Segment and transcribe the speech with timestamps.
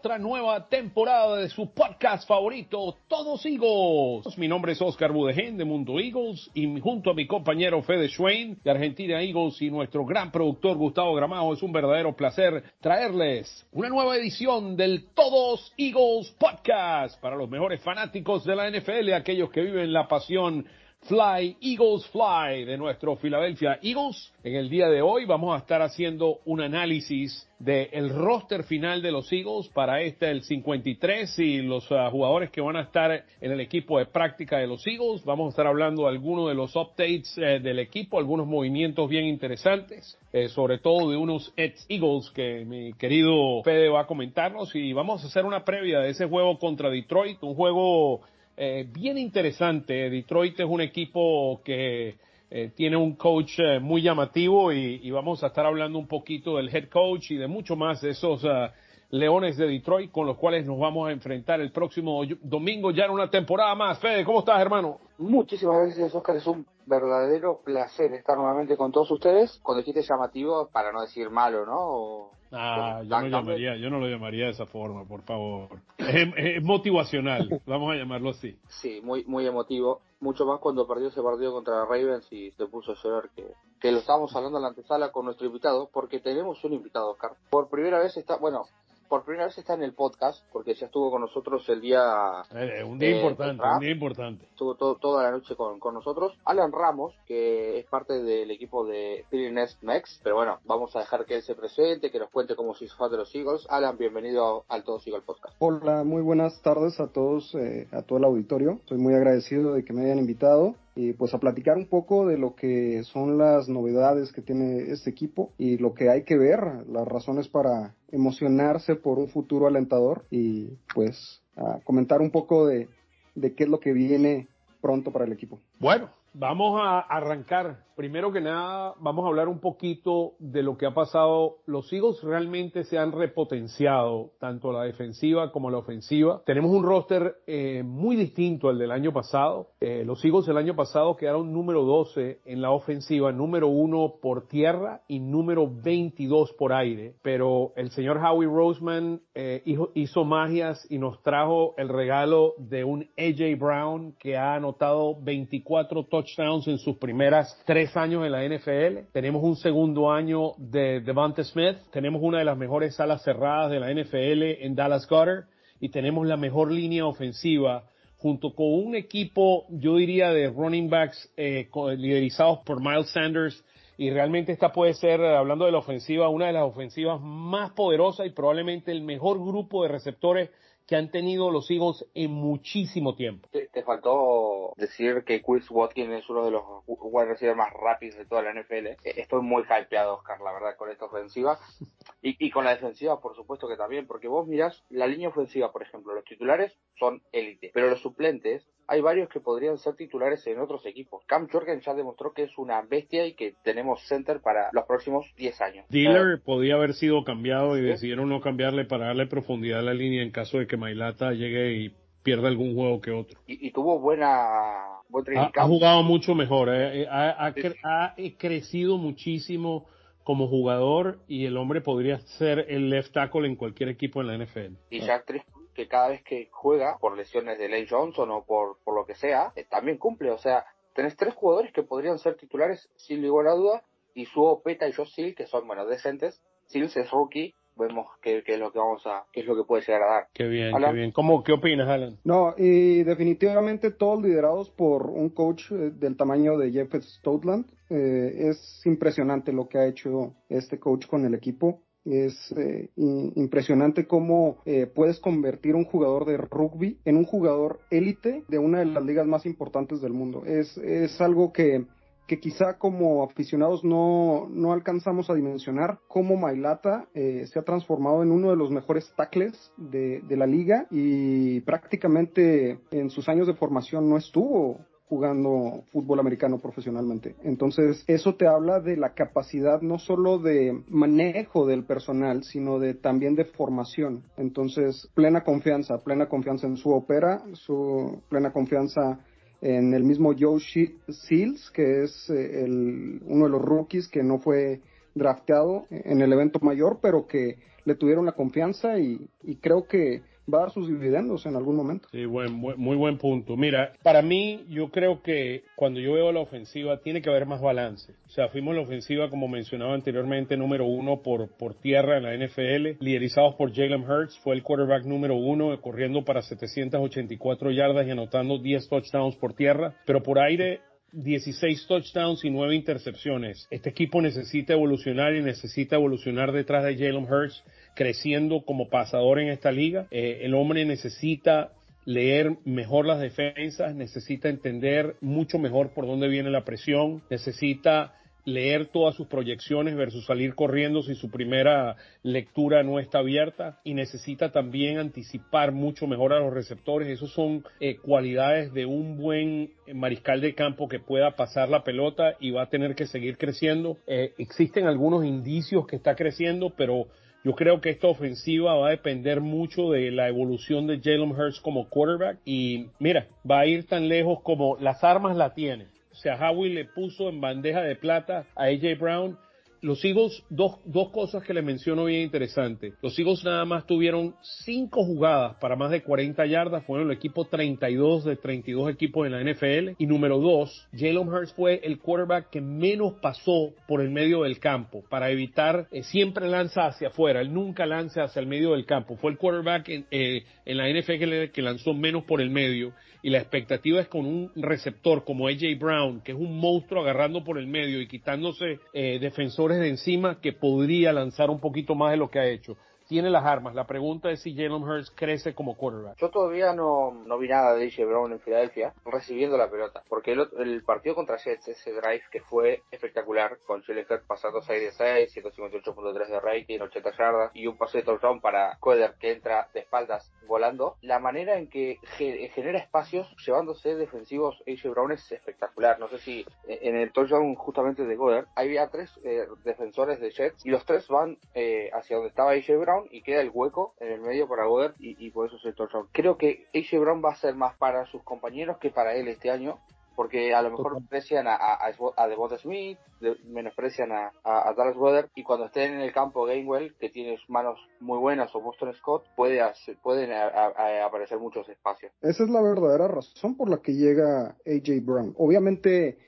[0.00, 4.38] otra nueva temporada de su podcast favorito, Todos Eagles.
[4.38, 8.58] Mi nombre es Oscar Budegen de Mundo Eagles y junto a mi compañero Fede Schwein
[8.64, 13.90] de Argentina Eagles y nuestro gran productor Gustavo Gramajo es un verdadero placer traerles una
[13.90, 19.60] nueva edición del Todos Eagles Podcast para los mejores fanáticos de la NFL, aquellos que
[19.60, 20.64] viven la pasión
[21.02, 24.32] Fly, Eagles Fly de nuestro Philadelphia Eagles.
[24.44, 29.10] En el día de hoy vamos a estar haciendo un análisis del roster final de
[29.10, 33.52] los Eagles para este el 53 y los uh, jugadores que van a estar en
[33.52, 35.24] el equipo de práctica de los Eagles.
[35.24, 39.24] Vamos a estar hablando de algunos de los updates eh, del equipo, algunos movimientos bien
[39.24, 44.74] interesantes, eh, sobre todo de unos ex Eagles que mi querido Fede va a comentarnos
[44.74, 48.20] y vamos a hacer una previa de ese juego contra Detroit, un juego
[48.62, 50.10] eh, bien interesante.
[50.10, 52.16] Detroit es un equipo que
[52.50, 56.58] eh, tiene un coach eh, muy llamativo y, y, vamos a estar hablando un poquito
[56.58, 58.68] del head coach y de mucho más de esos uh,
[59.10, 63.10] Leones de Detroit con los cuales nos vamos a enfrentar el próximo domingo ya en
[63.10, 63.98] una temporada más.
[63.98, 64.98] Fede, ¿cómo estás, hermano?
[65.18, 66.36] Muchísimas gracias, Oscar.
[66.36, 69.58] Es un verdadero placer estar nuevamente con todos ustedes.
[69.62, 71.76] Cuando dijiste llamativo, para no decir malo, ¿no?
[71.76, 75.68] O, ah, yo no, llamaría, yo no lo llamaría de esa forma, por favor.
[75.98, 78.56] Es, es motivacional, vamos a llamarlo así.
[78.68, 80.00] Sí, muy, muy emotivo.
[80.20, 83.46] Mucho más cuando perdió ese partido contra Ravens y se puso a llorar que,
[83.80, 87.32] que lo estábamos hablando en la antesala con nuestro invitado, porque tenemos un invitado, Oscar.
[87.50, 88.64] Por primera vez está, bueno,
[89.10, 92.44] por primera vez está en el podcast, porque ya estuvo con nosotros el día...
[92.54, 94.44] Eh, un día eh, importante, un día importante.
[94.44, 96.38] Estuvo todo, toda la noche con, con, nosotros.
[96.44, 101.26] Alan Ramos, que es parte del equipo de Nest Mex, pero bueno, vamos a dejar
[101.26, 103.66] que él se presente, que nos cuente cómo se hizo fan de los Eagles.
[103.68, 105.56] Alan, bienvenido al Todos Eagles Podcast.
[105.58, 108.74] Hola, muy buenas tardes a todos, eh, a todo el auditorio.
[108.74, 112.36] Estoy muy agradecido de que me hayan invitado y pues a platicar un poco de
[112.36, 116.60] lo que son las novedades que tiene este equipo y lo que hay que ver,
[116.88, 122.88] las razones para emocionarse por un futuro alentador y pues a comentar un poco de,
[123.34, 124.48] de qué es lo que viene
[124.82, 125.58] pronto para el equipo.
[125.78, 130.86] Bueno, vamos a arrancar primero que nada, vamos a hablar un poquito de lo que
[130.86, 131.58] ha pasado.
[131.66, 136.40] Los Eagles realmente se han repotenciado, tanto la defensiva como la ofensiva.
[136.46, 139.72] Tenemos un roster eh, muy distinto al del año pasado.
[139.80, 144.48] Eh, los Eagles el año pasado quedaron número 12 en la ofensiva, número 1 por
[144.48, 147.16] tierra y número 22 por aire.
[147.20, 149.60] Pero el señor Howie Roseman eh,
[149.94, 156.04] hizo, magias y nos trajo el regalo de un AJ Brown que ha anotado 24
[156.04, 156.19] touchdowns
[156.66, 161.76] en sus primeras tres años en la NFL, tenemos un segundo año de Devante Smith,
[161.92, 165.44] tenemos una de las mejores salas cerradas de la NFL en Dallas Goddard.
[165.80, 167.84] Y tenemos la mejor línea ofensiva
[168.18, 173.64] junto con un equipo, yo diría, de running backs eh, liderizados por Miles Sanders.
[173.96, 178.26] Y realmente esta puede ser, hablando de la ofensiva, una de las ofensivas más poderosas
[178.26, 180.50] y probablemente el mejor grupo de receptores
[180.90, 183.48] que han tenido los Eagles en muchísimo tiempo.
[183.52, 188.16] Te, te faltó decir que Chris Watkins es uno de los wide receivers más rápidos
[188.16, 188.86] de toda la NFL.
[188.88, 191.60] Eh, estoy muy hypeado, Oscar, la verdad, con esta ofensiva.
[192.22, 195.72] Y, y con la defensiva, por supuesto que también, porque vos mirás la línea ofensiva,
[195.72, 200.44] por ejemplo, los titulares son élite, pero los suplentes hay varios que podrían ser titulares
[200.48, 201.22] en otros equipos.
[201.26, 205.26] Cam Jorgen ya demostró que es una bestia y que tenemos center para los próximos
[205.36, 205.86] 10 años.
[205.90, 207.86] Dealer eh, podía haber sido cambiado y ¿sí?
[207.86, 211.74] decidieron no cambiarle para darle profundidad a la línea en caso de que Mailata llegue
[211.74, 211.94] y
[212.24, 213.38] pierda algún juego que otro.
[213.46, 214.86] Y, y tuvo buena...
[215.08, 217.06] Buen ha, ha, jugado mucho mejor, eh.
[217.08, 219.86] ha, ha, cre ha crecido muchísimo
[220.22, 224.44] como jugador y el hombre podría ser el left tackle en cualquier equipo en la
[224.44, 224.74] NFL.
[224.90, 228.78] Y Jack Driscoll que cada vez que juega por lesiones de Lane Johnson o por,
[228.84, 230.30] por lo que sea, eh, también cumple.
[230.30, 230.64] O sea,
[230.94, 233.82] tenés tres jugadores que podrían ser titulares sin ninguna duda
[234.14, 236.40] y su Opeta y Josh Seal, que son, bueno, decentes.
[236.66, 239.64] Sills es rookie, vemos qué, qué, es lo que vamos a, qué es lo que
[239.64, 240.28] puede llegar a dar.
[240.32, 240.92] Qué bien, Alan.
[240.92, 241.12] qué bien.
[241.12, 242.18] ¿Cómo, qué opinas, Alan?
[242.24, 247.66] No, y definitivamente todos liderados por un coach eh, del tamaño de Jeff Stoutland.
[247.88, 251.82] Eh, es impresionante lo que ha hecho este coach con el equipo.
[252.04, 258.44] Es eh, impresionante cómo eh, puedes convertir un jugador de rugby en un jugador élite
[258.48, 260.44] de una de las ligas más importantes del mundo.
[260.46, 261.84] Es, es algo que,
[262.26, 268.22] que quizá como aficionados no, no alcanzamos a dimensionar cómo Mailata eh, se ha transformado
[268.22, 273.48] en uno de los mejores tackles de, de la liga y prácticamente en sus años
[273.48, 274.78] de formación no estuvo
[275.10, 277.34] jugando fútbol americano profesionalmente.
[277.42, 282.94] Entonces, eso te habla de la capacidad no solo de manejo del personal, sino de
[282.94, 284.22] también de formación.
[284.36, 289.18] Entonces, plena confianza, plena confianza en su ópera, su plena confianza
[289.60, 294.38] en el mismo Joe Seals, que es eh, el, uno de los rookies que no
[294.38, 294.80] fue
[295.16, 300.22] drafteado en el evento mayor, pero que le tuvieron la confianza y, y creo que
[300.50, 302.08] va a dar sus dividendos en algún momento.
[302.10, 303.56] Sí, buen, muy buen punto.
[303.56, 307.60] Mira, para mí, yo creo que cuando yo veo la ofensiva, tiene que haber más
[307.60, 308.12] balance.
[308.26, 312.34] O sea, fuimos la ofensiva, como mencionaba anteriormente, número uno por, por tierra en la
[312.36, 318.10] NFL, liderizados por Jalen Hurts, fue el quarterback número uno, corriendo para 784 yardas y
[318.10, 320.80] anotando 10 touchdowns por tierra, pero por aire
[321.12, 323.66] 16 touchdowns y 9 intercepciones.
[323.70, 327.64] Este equipo necesita evolucionar y necesita evolucionar detrás de Jalen Hurts,
[327.94, 330.06] creciendo como pasador en esta liga.
[330.10, 331.72] Eh, el hombre necesita
[332.04, 338.14] leer mejor las defensas, necesita entender mucho mejor por dónde viene la presión, necesita
[338.44, 343.94] leer todas sus proyecciones versus salir corriendo si su primera lectura no está abierta y
[343.94, 347.08] necesita también anticipar mucho mejor a los receptores.
[347.08, 352.34] Esas son eh, cualidades de un buen mariscal de campo que pueda pasar la pelota
[352.40, 353.98] y va a tener que seguir creciendo.
[354.06, 357.08] Eh, existen algunos indicios que está creciendo, pero
[357.44, 361.60] yo creo que esta ofensiva va a depender mucho de la evolución de Jalen Hurts
[361.60, 366.14] como quarterback y mira, va a ir tan lejos como las armas la tiene o
[366.16, 369.38] sea, Howie le puso en bandeja de plata a AJ Brown
[369.82, 372.94] los Eagles, dos, dos cosas que le menciono bien interesantes.
[373.02, 374.34] Los Eagles nada más tuvieron
[374.64, 379.32] cinco jugadas para más de 40 yardas, fueron el equipo 32 de 32 equipos en
[379.32, 379.94] la NFL.
[379.98, 384.58] Y número dos, Jalen Hurts fue el quarterback que menos pasó por el medio del
[384.58, 388.86] campo para evitar, eh, siempre lanza hacia afuera, él nunca lanza hacia el medio del
[388.86, 389.16] campo.
[389.16, 393.30] Fue el quarterback en, eh, en la NFL que lanzó menos por el medio y
[393.30, 397.58] la expectativa es con un receptor como AJ Brown, que es un monstruo agarrando por
[397.58, 402.16] el medio y quitándose eh, defensores de encima, que podría lanzar un poquito más de
[402.16, 402.76] lo que ha hecho
[403.10, 403.74] tiene las armas.
[403.74, 406.16] La pregunta es si Jalen Hurts crece como quarterback.
[406.18, 410.30] Yo todavía no, no vi nada de AJ Brown en Filadelfia recibiendo la pelota, porque
[410.30, 414.92] el, partido contra Jets, ese drive que fue espectacular, con Jalen Hurts pasando 6 de
[414.92, 419.68] 6, 158.3 de rating, 80 yardas y un pase de touchdown para Coder que entra
[419.74, 425.98] de espaldas volando, la manera en que genera espacios llevándose defensivos AJ Brown es espectacular.
[425.98, 430.64] No sé si en el touchdown justamente de Goddard había tres eh, defensores de Jets
[430.64, 434.12] y los tres van eh, hacia donde estaba AJ Brown y queda el hueco en
[434.12, 436.08] el medio para Goddard y, por eso es el touchdown.
[436.12, 439.50] Creo que AJ Brown va a ser más para sus compañeros que para él este
[439.50, 439.78] año
[440.16, 442.98] porque a lo mejor menosprecian a, a, a Devonta Smith,
[443.46, 447.78] menosprecian a, a, Dallas Weather y cuando estén en el campo Gainwell, que tiene manos
[448.00, 449.62] muy buenas, o Boston Scott, puede
[450.02, 452.12] pueden aparecer muchos espacios.
[452.20, 455.34] Esa es la verdadera razón por la que llega AJ Brown.
[455.38, 456.18] Obviamente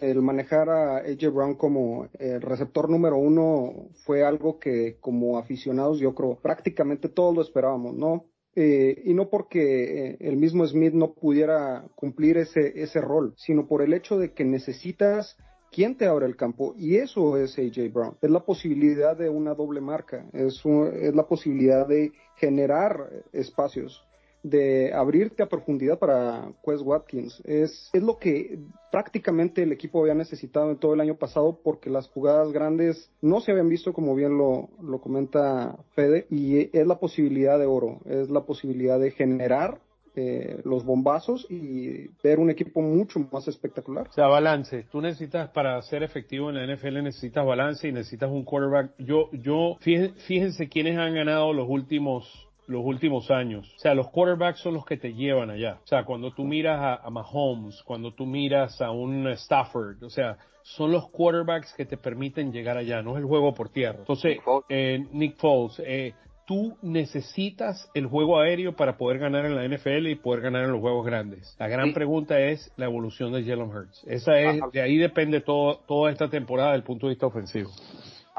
[0.00, 5.98] el manejar a AJ Brown como el receptor número uno fue algo que como aficionados
[5.98, 8.24] yo creo prácticamente todos lo esperábamos, ¿no?
[8.54, 13.66] Eh, y no porque eh, el mismo Smith no pudiera cumplir ese, ese rol, sino
[13.66, 15.36] por el hecho de que necesitas
[15.70, 18.16] quien te abre el campo y eso es AJ Brown.
[18.20, 24.06] Es la posibilidad de una doble marca, es, es la posibilidad de generar espacios
[24.42, 27.40] de abrirte a profundidad para Quest Watkins.
[27.44, 28.58] Es, es lo que
[28.90, 33.40] prácticamente el equipo había necesitado en todo el año pasado porque las jugadas grandes no
[33.40, 38.00] se habían visto como bien lo, lo comenta Fede y es la posibilidad de oro,
[38.04, 39.80] es la posibilidad de generar
[40.14, 44.08] eh, los bombazos y ver un equipo mucho más espectacular.
[44.08, 44.84] O sea, balance.
[44.92, 48.92] Tú necesitas, para ser efectivo en la NFL, necesitas balance y necesitas un quarterback.
[48.98, 52.28] Yo, yo, fíjense, fíjense quiénes han ganado los últimos
[52.72, 53.72] los últimos años.
[53.76, 55.78] O sea, los quarterbacks son los que te llevan allá.
[55.84, 60.36] O sea, cuando tú miras a, Mahomes, cuando tú miras a un Stafford, o sea,
[60.62, 63.98] son los quarterbacks que te permiten llegar allá, no es el juego por tierra.
[64.00, 64.38] Entonces,
[64.68, 66.14] eh, Nick Foles, eh,
[66.46, 70.72] tú necesitas el juego aéreo para poder ganar en la NFL y poder ganar en
[70.72, 71.54] los juegos grandes.
[71.58, 74.04] La gran pregunta es la evolución de Jalen Hurts.
[74.06, 77.70] Esa es, de ahí depende todo, toda esta temporada desde el punto de vista ofensivo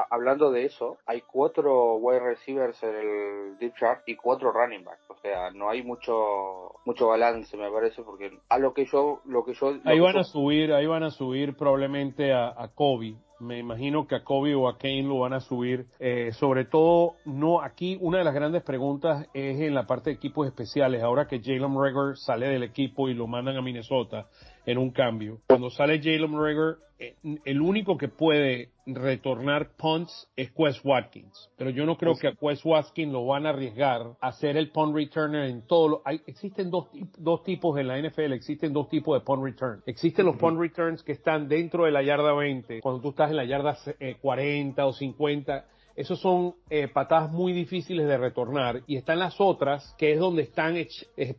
[0.09, 5.09] hablando de eso, hay cuatro wide receivers en el deep chart y cuatro running backs.
[5.09, 9.43] O sea, no hay mucho mucho balance, me parece, porque a lo que yo lo
[9.43, 13.15] que yo ahí van a subir, ahí van a subir probablemente a, a Kobe.
[13.39, 15.87] Me imagino que a Kobe o a Kane lo van a subir.
[15.99, 20.15] Eh, sobre todo, no aquí una de las grandes preguntas es en la parte de
[20.15, 21.03] equipos especiales.
[21.03, 24.27] Ahora que Jalen Rager sale del equipo y lo mandan a Minnesota,
[24.65, 25.39] en un cambio.
[25.47, 27.15] Cuando sale Jalen Rager, eh,
[27.45, 31.49] el único que puede retornar punts es Quest Watkins.
[31.57, 34.71] Pero yo no creo que a Quest Watkins lo van a arriesgar a hacer el
[34.71, 35.87] punt returner en todo.
[35.87, 39.81] Lo, hay, existen dos, dos tipos en la NFL, existen dos tipos de punt return.
[39.85, 43.37] Existen los punt returns que están dentro de la yarda 20, cuando tú estás en
[43.37, 43.77] la yarda
[44.21, 48.81] 40 eh, o 50 esos son eh, patadas muy difíciles de retornar.
[48.87, 50.87] Y están las otras, que es donde están, eh,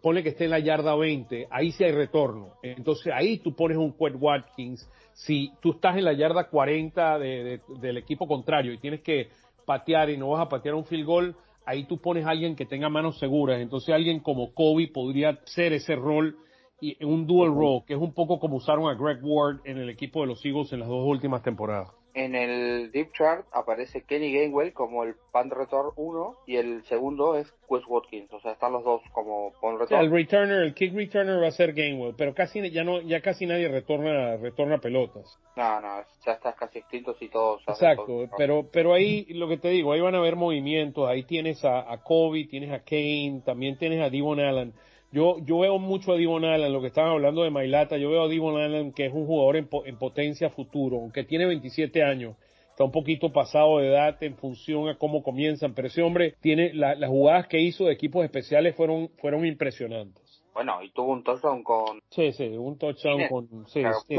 [0.00, 2.54] pone que esté en la yarda 20, ahí sí hay retorno.
[2.62, 4.88] Entonces ahí tú pones un Quet Watkins.
[5.12, 9.28] Si tú estás en la yarda 40 del equipo contrario y tienes que
[9.64, 12.66] patear y no vas a patear un field goal, ahí tú pones a alguien que
[12.66, 13.61] tenga manos seguras.
[13.61, 16.37] Entonces alguien como Kobe podría ser ese rol
[16.80, 19.88] y un dual role, que es un poco como usaron a Greg Ward en el
[19.88, 24.33] equipo de los Eagles en las dos últimas temporadas en el Deep Chart aparece Kenny
[24.33, 28.73] Gainwell como el punt return 1 y el segundo es Quest Watkins, o sea, están
[28.73, 30.00] los dos como punt return.
[30.00, 33.47] el returner, el kick returner va a ser Gainwell, pero casi ya no ya casi
[33.47, 35.38] nadie retorna retorna pelotas.
[35.56, 37.62] No, no, ya estás casi extinto y todos.
[37.66, 41.64] Exacto, pero pero ahí lo que te digo, ahí van a haber movimientos, ahí tienes
[41.64, 44.73] a, a Kobe, tienes a Kane, también tienes a Devon Allen
[45.14, 48.25] yo, yo veo mucho a Divon Allen, lo que estaban hablando de Mailata, yo veo
[48.25, 52.37] a Divon Allen que es un jugador en, en potencia futuro, aunque tiene 27 años,
[52.71, 56.75] está un poquito pasado de edad en función a cómo comienzan, pero ese hombre tiene,
[56.75, 60.42] las jugadas que hizo de equipos especiales fueron, fueron impresionantes.
[60.52, 62.00] Bueno, y tuvo un touchdown con...
[62.11, 63.68] Sí, sí, un touchdown con...
[63.68, 64.16] Sí, sí,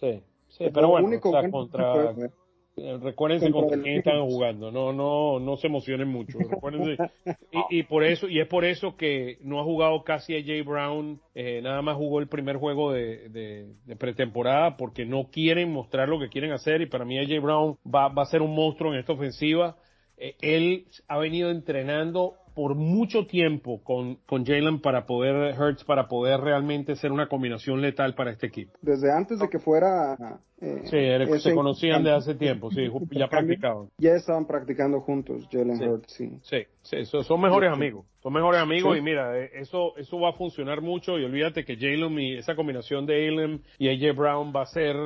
[0.00, 2.10] sí, sí, pero bueno, o sea, contra...
[2.12, 2.30] Eh,
[2.76, 6.38] recuérdense contra quién están jugando, no, no, no se emocionen mucho.
[7.70, 11.20] y, por eso, y es por eso que no ha jugado casi a Jay Brown,
[11.34, 16.28] eh, nada más jugó el primer juego de, pretemporada porque no quieren mostrar lo que
[16.28, 19.12] quieren hacer y para mí Jay Brown va, va a ser un monstruo en esta
[19.12, 19.76] ofensiva.
[20.18, 26.08] Eh, él ha venido entrenando por mucho tiempo con, con Jalen para poder, Hertz para
[26.08, 28.72] poder realmente ser una combinación letal para este equipo.
[28.80, 30.16] Desde antes de que fuera...
[30.58, 33.90] Eh, sí, se conocían de hace tiempo, sí, ya practicaban.
[33.98, 36.38] Ya estaban practicando juntos, Jalen Hurts, sí.
[36.44, 40.32] Sí, sí, son, mejores amigos, son mejores amigos y mira, eh, eso, eso va a
[40.32, 44.62] funcionar mucho y olvídate que Jalen y esa combinación de Jalen y AJ Brown va
[44.62, 44.96] a ser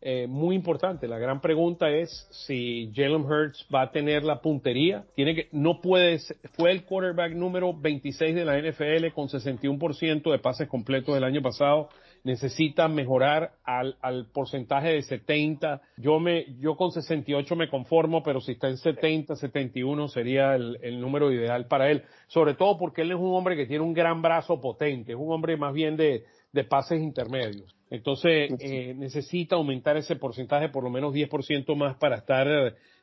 [0.00, 1.08] eh, muy importante.
[1.08, 5.04] La gran pregunta es si Jalen Hurts va a tener la puntería.
[5.16, 6.20] Tiene que, no puede,
[6.52, 11.42] fue el quarterback número 26 de la NFL con 61% de pases completos del año
[11.42, 11.88] pasado.
[12.22, 15.82] Necesita mejorar al, al porcentaje de 70.
[15.96, 20.78] Yo me, yo con 68 me conformo, pero si está en 70, 71 sería el,
[20.82, 22.04] el número ideal para él.
[22.28, 25.12] Sobre todo porque él es un hombre que tiene un gran brazo potente.
[25.12, 27.74] Es un hombre más bien de, de pases intermedios.
[27.90, 32.46] Entonces, eh, necesita aumentar ese porcentaje por lo menos 10% más para estar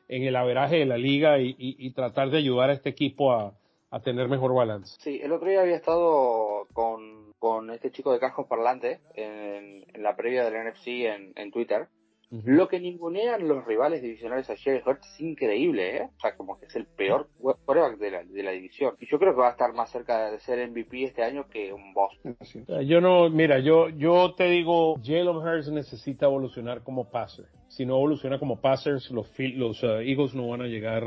[0.08, 3.54] en el averaje de la liga y, tratar de ayudar a este equipo a,
[4.04, 4.94] tener mejor balance.
[5.00, 10.44] Sí, el otro día había estado con, este chico de cascos parlantes en, la previa
[10.44, 11.88] del NFC en, en Twitter
[12.30, 16.10] lo que ningunean los rivales divisionales a Jerry Hurts es increíble, ¿eh?
[16.16, 18.94] O sea, como que es el peor quarterback de la, de la división.
[19.00, 21.72] Y yo creo que va a estar más cerca de ser MVP este año que
[21.72, 22.18] un boss.
[22.84, 27.46] Yo no, mira, yo, yo te digo, Jalen Hurts necesita evolucionar como passer.
[27.68, 31.04] Si no evoluciona como passers, los, los uh, Eagles no van a llegar,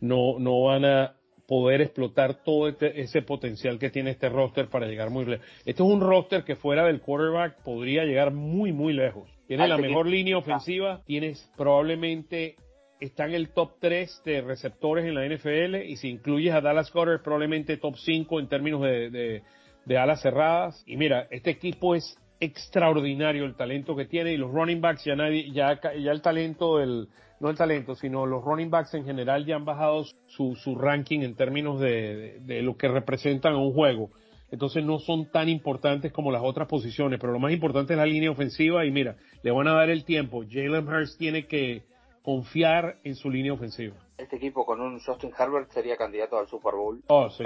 [0.00, 1.16] no, no van a
[1.46, 5.46] poder explotar todo este, ese potencial que tiene este roster para llegar muy lejos.
[5.66, 9.33] Este es un roster que fuera del quarterback podría llegar muy, muy lejos.
[9.46, 12.56] Tiene la mejor línea ofensiva, tienes probablemente
[13.00, 16.92] está en el top 3 de receptores en la NFL y si incluyes a Dallas
[16.92, 19.42] Goddard probablemente top 5 en términos de,
[19.84, 20.82] de, alas cerradas.
[20.86, 25.16] Y mira, este equipo es extraordinario el talento que tiene y los running backs ya
[25.16, 27.08] nadie, ya, ya el talento del,
[27.40, 31.20] no el talento, sino los running backs en general ya han bajado su, su ranking
[31.20, 34.10] en términos de, de, lo que representan un juego
[34.54, 38.06] entonces no son tan importantes como las otras posiciones, pero lo más importante es la
[38.06, 40.44] línea ofensiva y mira, le van a dar el tiempo.
[40.48, 41.82] Jalen Hurst tiene que
[42.22, 43.96] confiar en su línea ofensiva.
[44.16, 47.02] Este equipo con un Justin Herbert sería candidato al Super Bowl.
[47.08, 47.42] Oh, sí,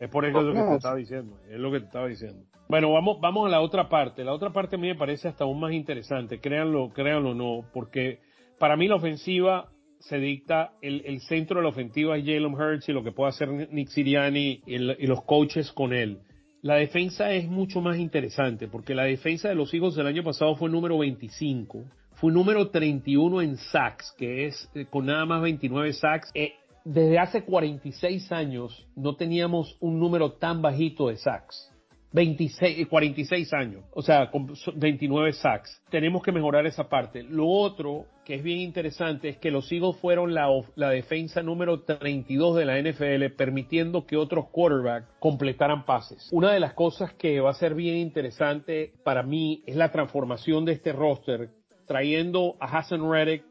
[0.00, 1.36] Es por eso lo que te estaba diciendo.
[1.48, 2.44] Es lo que te estaba diciendo.
[2.68, 4.24] Bueno, vamos, vamos a la otra parte.
[4.24, 6.40] La otra parte a mí me parece hasta aún más interesante.
[6.40, 8.18] Créanlo, créanlo o no, porque
[8.58, 12.88] para mí la ofensiva se dicta el, el, centro de la ofensiva es Jalen Hurts
[12.88, 16.22] y lo que puede hacer Nick Siriani y, y los coaches con él.
[16.62, 20.56] La defensa es mucho más interesante porque la defensa de los hijos del año pasado
[20.56, 21.84] fue número 25,
[22.16, 26.30] fue número 31 en sacks, que es eh, con nada más 29 sacks.
[26.34, 26.52] Eh,
[26.84, 31.69] desde hace 46 años no teníamos un número tan bajito de sacks.
[32.12, 35.80] 26, 46 años, o sea, con 29 sacks.
[35.90, 37.22] Tenemos que mejorar esa parte.
[37.22, 41.82] Lo otro que es bien interesante es que los Eagles fueron la, la defensa número
[41.82, 46.28] 32 de la NFL, permitiendo que otros quarterbacks completaran pases.
[46.32, 50.64] Una de las cosas que va a ser bien interesante para mí es la transformación
[50.64, 51.50] de este roster,
[51.86, 53.44] trayendo a Hassan Reddick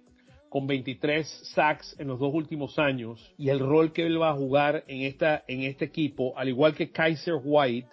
[0.50, 4.36] con 23 sacks en los dos últimos años y el rol que él va a
[4.36, 7.88] jugar en, esta, en este equipo, al igual que Kaiser White,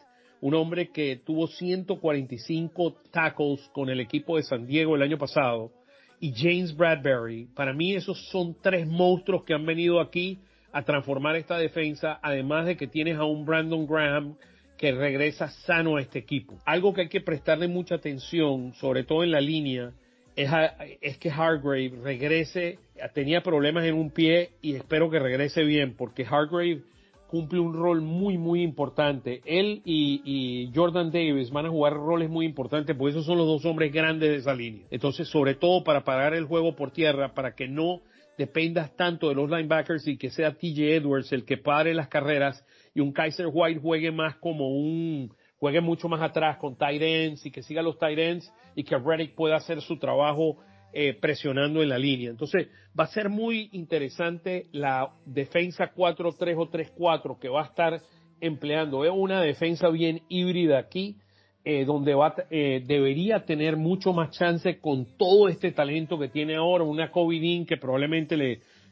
[0.47, 5.73] un hombre que tuvo 145 tackles con el equipo de San Diego el año pasado,
[6.21, 7.49] y James Bradbury.
[7.57, 10.39] Para mí esos son tres monstruos que han venido aquí
[10.71, 14.37] a transformar esta defensa, además de que tienes a un Brandon Graham
[14.79, 16.57] que regresa sano a este equipo.
[16.65, 19.95] Algo que hay que prestarle mucha atención, sobre todo en la línea,
[20.37, 22.79] es, que Hargrave regrese,
[23.15, 26.83] tenía problemas en un pie y espero que regrese bien, porque Hargrave
[27.29, 29.41] cumple un rol muy, muy importante.
[29.45, 33.65] Él y, Jordan Davis van a jugar roles muy importantes, porque esos son los dos
[33.65, 34.87] hombres grandes de esa línea.
[34.91, 38.03] Entonces, sobre todo para parar el juego por tierra, para que no
[38.39, 42.65] dependas tanto de los linebackers y que sea TJ Edwards el que pare las carreras
[42.95, 47.47] y un Kaiser White juegue más como un juegue mucho más atrás con tight ends
[47.47, 50.59] y que siga los tight ends y que Reddick pueda hacer su trabajo
[50.99, 52.31] eh, presionando en la línea.
[52.31, 58.01] Entonces va a ser muy interesante la defensa 4-3 o 3-4 que va a estar
[58.41, 59.05] empleando.
[59.05, 61.19] Es una defensa bien híbrida aquí,
[61.67, 66.57] eh, donde va, eh, debería tener mucho más chance con todo este talento que tiene
[66.57, 68.39] ahora, una Covidín que probablemente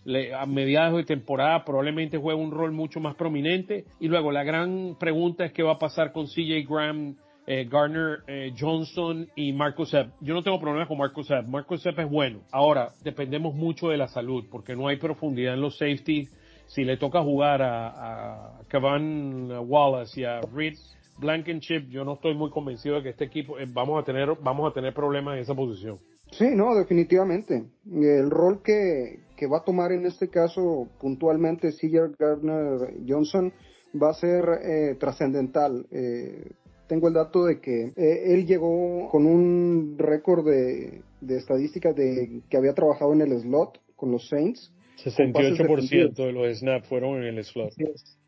[0.05, 3.87] le, a mediados de temporada probablemente juega un rol mucho más prominente.
[3.99, 8.21] Y luego la gran pregunta es qué va a pasar con CJ Graham, eh, Garner
[8.27, 10.11] eh, Johnson y Marcus Sepp.
[10.21, 11.47] Yo no tengo problemas con Marcus Sepp.
[11.47, 12.41] Marcus Sepp es bueno.
[12.53, 16.31] Ahora, dependemos mucho de la salud porque no hay profundidad en los safeties.
[16.67, 20.75] Si le toca jugar a, a Wallace y a Reed
[21.19, 24.71] Blankenship, yo no estoy muy convencido de que este equipo eh, vamos a tener vamos
[24.71, 25.99] a tener problemas en esa posición.
[26.33, 27.65] Sí, no, definitivamente.
[27.87, 33.53] El rol que, que va a tomar en este caso puntualmente CJ Gardner Johnson
[34.01, 35.87] va a ser eh, trascendental.
[35.93, 36.51] Eh,
[36.87, 42.43] tengo el dato de que eh, él llegó con un récord de, de estadísticas de
[42.49, 44.73] que había trabajado en el slot con los Saints.
[45.05, 47.73] 68% de los snaps fueron en el slot.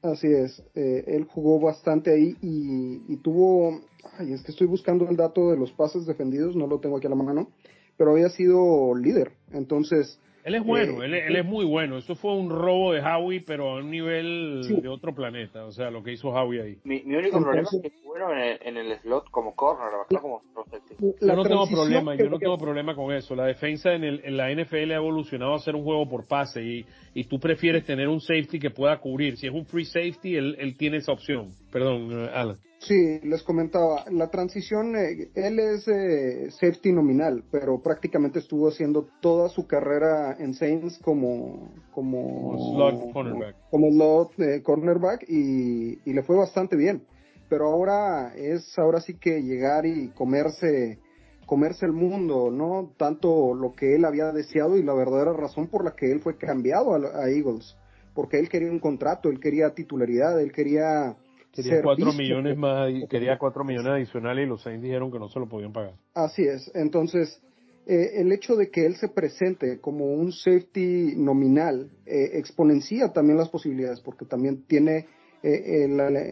[0.03, 0.63] Así es.
[0.75, 3.81] él jugó bastante ahí y, y, tuvo.
[4.19, 7.07] Ay, es que estoy buscando el dato de los pases defendidos, no lo tengo aquí
[7.07, 7.49] a la mano
[7.97, 9.33] pero había sido líder.
[9.53, 10.21] Entonces.
[10.47, 11.99] Él es bueno, eh, él, es muy bueno.
[11.99, 15.65] Eso fue un robo de Howie, pero a un nivel de otro planeta.
[15.65, 16.79] O sea, lo que hizo Howie ahí.
[16.85, 20.23] Mi, único problema es que bueno en el, slot como corner, ¿verdad?
[20.23, 20.43] Como
[21.21, 23.35] Yo no tengo problema, yo no tengo problema con eso.
[23.35, 26.63] La defensa en, el, en la NFL ha evolucionado a ser un juego por pase
[26.63, 29.37] y, y tú prefieres tener un safety que pueda cubrir.
[29.39, 31.51] Si es un free safety, él, él tiene esa opción.
[31.73, 32.57] Perdón, eh, Alan.
[32.87, 39.09] Sí, les comentaba, la transición, eh, él es eh, safety nominal, pero prácticamente estuvo haciendo
[39.21, 46.13] toda su carrera en Saints como como, slot cornerback, como slot eh, cornerback y, y,
[46.13, 47.03] le fue bastante bien.
[47.49, 51.01] Pero ahora es ahora sí que llegar y comerse
[51.45, 52.93] comerse el mundo, ¿no?
[52.97, 56.37] Tanto lo que él había deseado y la verdadera razón por la que él fue
[56.37, 57.77] cambiado a Eagles,
[58.15, 61.17] porque él quería un contrato, él quería titularidad, él quería
[61.57, 65.39] Quería cuatro millones más, quería cuatro millones adicionales y los Saints dijeron que no se
[65.41, 65.95] lo podían pagar.
[66.15, 66.71] Así es.
[66.75, 67.41] Entonces,
[67.89, 73.39] eh, el hecho de que él se presente como un safety nominal eh, exponencia también
[73.39, 75.07] las posibilidades, porque también tiene
[75.45, 75.85] eh,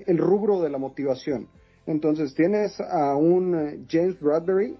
[0.06, 1.48] el, rubro de la motivación.
[1.86, 4.74] Entonces tienes a un James Bradbury,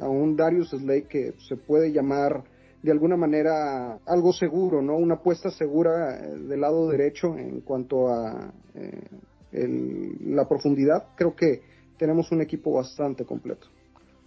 [0.00, 2.42] a un Darius Slade que se puede llamar
[2.82, 4.96] de alguna manera algo seguro, ¿no?
[4.96, 8.52] Una apuesta segura del lado derecho en cuanto a
[9.52, 11.62] la profundidad, creo que
[11.98, 13.66] tenemos un equipo bastante completo.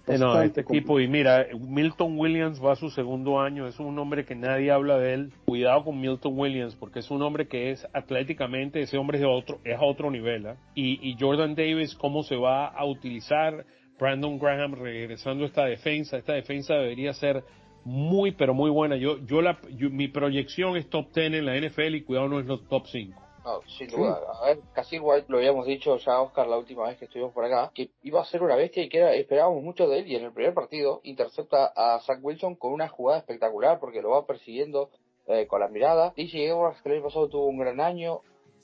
[0.08, 4.26] no, este equipo, y mira, Milton Williams va a su segundo año, es un hombre
[4.26, 5.34] que nadie habla de él.
[5.46, 9.60] Cuidado con Milton Williams, porque es un hombre que es atléticamente, ese hombre es, otro,
[9.64, 10.48] es a otro nivel.
[10.48, 10.56] ¿ah?
[10.76, 13.66] Y, Jordan Davis, cómo se va a utilizar.
[14.00, 17.44] Brandon Graham regresando a esta defensa, esta defensa debería ser
[17.84, 18.96] muy, pero muy buena.
[18.98, 22.48] Yo, yo, la, mi proyección es top 10 en la NFL y cuidado no es
[22.48, 23.31] los top 5.
[23.44, 24.22] No, sin duda.
[24.42, 27.44] A ver, casi igual lo habíamos dicho ya, Oscar, la última vez que estuvimos por
[27.44, 30.08] acá, que iba a ser una bestia y que era, esperábamos mucho de él.
[30.08, 34.12] Y en el primer partido intercepta a Zach Wilson con una jugada espectacular porque lo
[34.12, 34.92] va persiguiendo
[35.28, 36.14] eh, con la mirada.
[36.16, 38.22] Y Edwards, que el año pasado tuvo un gran año,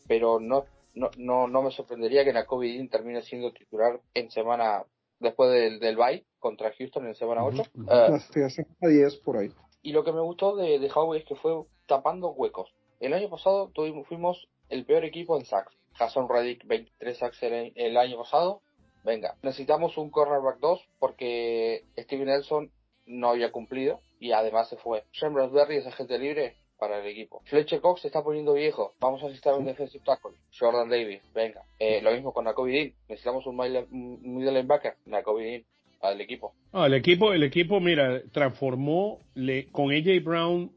[0.07, 0.65] pero no
[0.97, 4.83] no, no, no me sorprendería que Nakobe Dean termine siendo titular en semana
[5.19, 7.63] después del, del bye contra Houston en semana 8.
[7.75, 9.51] Uh por ahí.
[9.81, 12.73] Y lo que me gustó de, de Howie es que fue tapando huecos.
[12.99, 15.73] El año pasado tuvimos, fuimos el peor equipo en sacks.
[15.93, 18.61] Jason Reddick 23 sacks el, año pasado
[19.03, 22.71] venga, necesitamos un cornerback 2 porque Steven Nelson
[23.05, 25.03] no había cumplido y además se fue.
[25.13, 27.41] Sam Berry es agente libre para el equipo.
[27.45, 28.93] Fletcher Cox se está poniendo viejo.
[28.99, 30.31] Vamos a necesitar un defensive tackle.
[30.57, 31.63] Jordan Davis, venga.
[31.79, 32.93] Eh, lo mismo con Nakobe Dean.
[33.07, 34.95] Necesitamos un middle linebacker.
[35.05, 35.63] Nakobe Dean
[36.01, 36.53] al equipo.
[36.73, 40.71] el equipo, el equipo, mira, transformó le, con AJ Brown